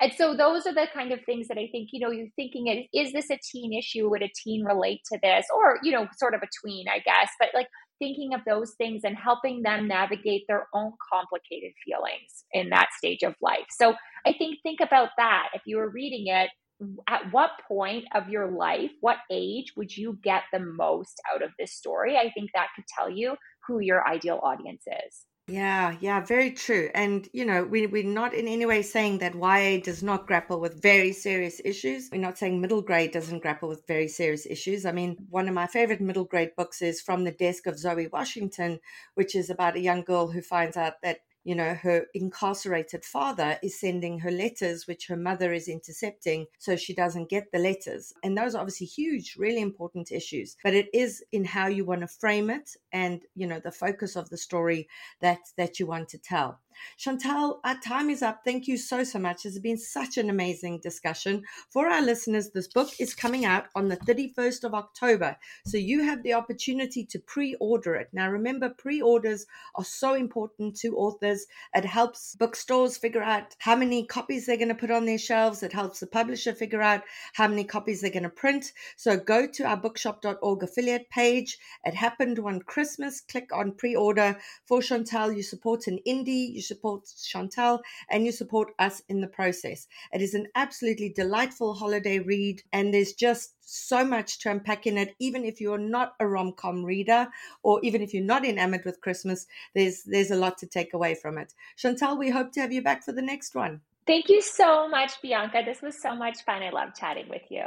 [0.01, 2.87] And so those are the kind of things that I think, you know, you're thinking
[2.91, 4.09] is this a teen issue?
[4.09, 5.45] Would a teen relate to this?
[5.55, 7.29] Or, you know, sort of a tween, I guess.
[7.39, 7.67] But like
[7.99, 13.21] thinking of those things and helping them navigate their own complicated feelings in that stage
[13.21, 13.67] of life.
[13.69, 13.93] So
[14.25, 15.49] I think think about that.
[15.53, 16.49] If you were reading it,
[17.07, 21.51] at what point of your life, what age would you get the most out of
[21.59, 22.17] this story?
[22.17, 23.35] I think that could tell you
[23.67, 25.25] who your ideal audience is.
[25.51, 26.89] Yeah, yeah, very true.
[26.93, 30.61] And, you know, we, we're not in any way saying that YA does not grapple
[30.61, 32.09] with very serious issues.
[32.09, 34.85] We're not saying middle grade doesn't grapple with very serious issues.
[34.85, 38.07] I mean, one of my favorite middle grade books is From the Desk of Zoe
[38.07, 38.79] Washington,
[39.15, 43.57] which is about a young girl who finds out that you know, her incarcerated father
[43.63, 48.13] is sending her letters, which her mother is intercepting, so she doesn't get the letters.
[48.23, 50.55] And those are obviously huge, really important issues.
[50.63, 54.15] But it is in how you want to frame it and, you know, the focus
[54.15, 54.87] of the story
[55.19, 56.59] that that you want to tell.
[56.99, 58.41] Chantel, our time is up.
[58.43, 59.45] Thank you so, so much.
[59.45, 61.43] It's been such an amazing discussion.
[61.69, 65.37] For our listeners, this book is coming out on the 31st of October.
[65.65, 68.09] So you have the opportunity to pre order it.
[68.13, 71.45] Now, remember, pre orders are so important to authors.
[71.75, 75.63] It helps bookstores figure out how many copies they're going to put on their shelves,
[75.63, 77.01] it helps the publisher figure out
[77.33, 78.71] how many copies they're going to print.
[78.95, 81.57] So go to our bookshop.org affiliate page.
[81.83, 83.21] It happened one Christmas.
[83.21, 84.37] Click on pre order.
[84.65, 86.53] For Chantel, you support an indie.
[86.53, 89.87] You support Chantel, and you support us in the process.
[90.13, 94.97] It is an absolutely delightful holiday read, and there's just so much to unpack in
[94.97, 95.15] it.
[95.19, 97.27] Even if you're not a rom com reader,
[97.63, 101.13] or even if you're not enamored with Christmas, there's there's a lot to take away
[101.15, 101.53] from it.
[101.77, 103.81] Chantel, we hope to have you back for the next one.
[104.07, 105.61] Thank you so much, Bianca.
[105.65, 106.63] This was so much fun.
[106.63, 107.65] I love chatting with you.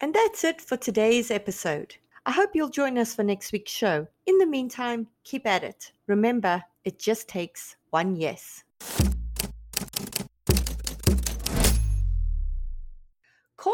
[0.00, 1.96] And that's it for today's episode.
[2.26, 4.06] I hope you'll join us for next week's show.
[4.26, 5.92] In the meantime, keep at it.
[6.06, 8.64] Remember, it just takes one yes.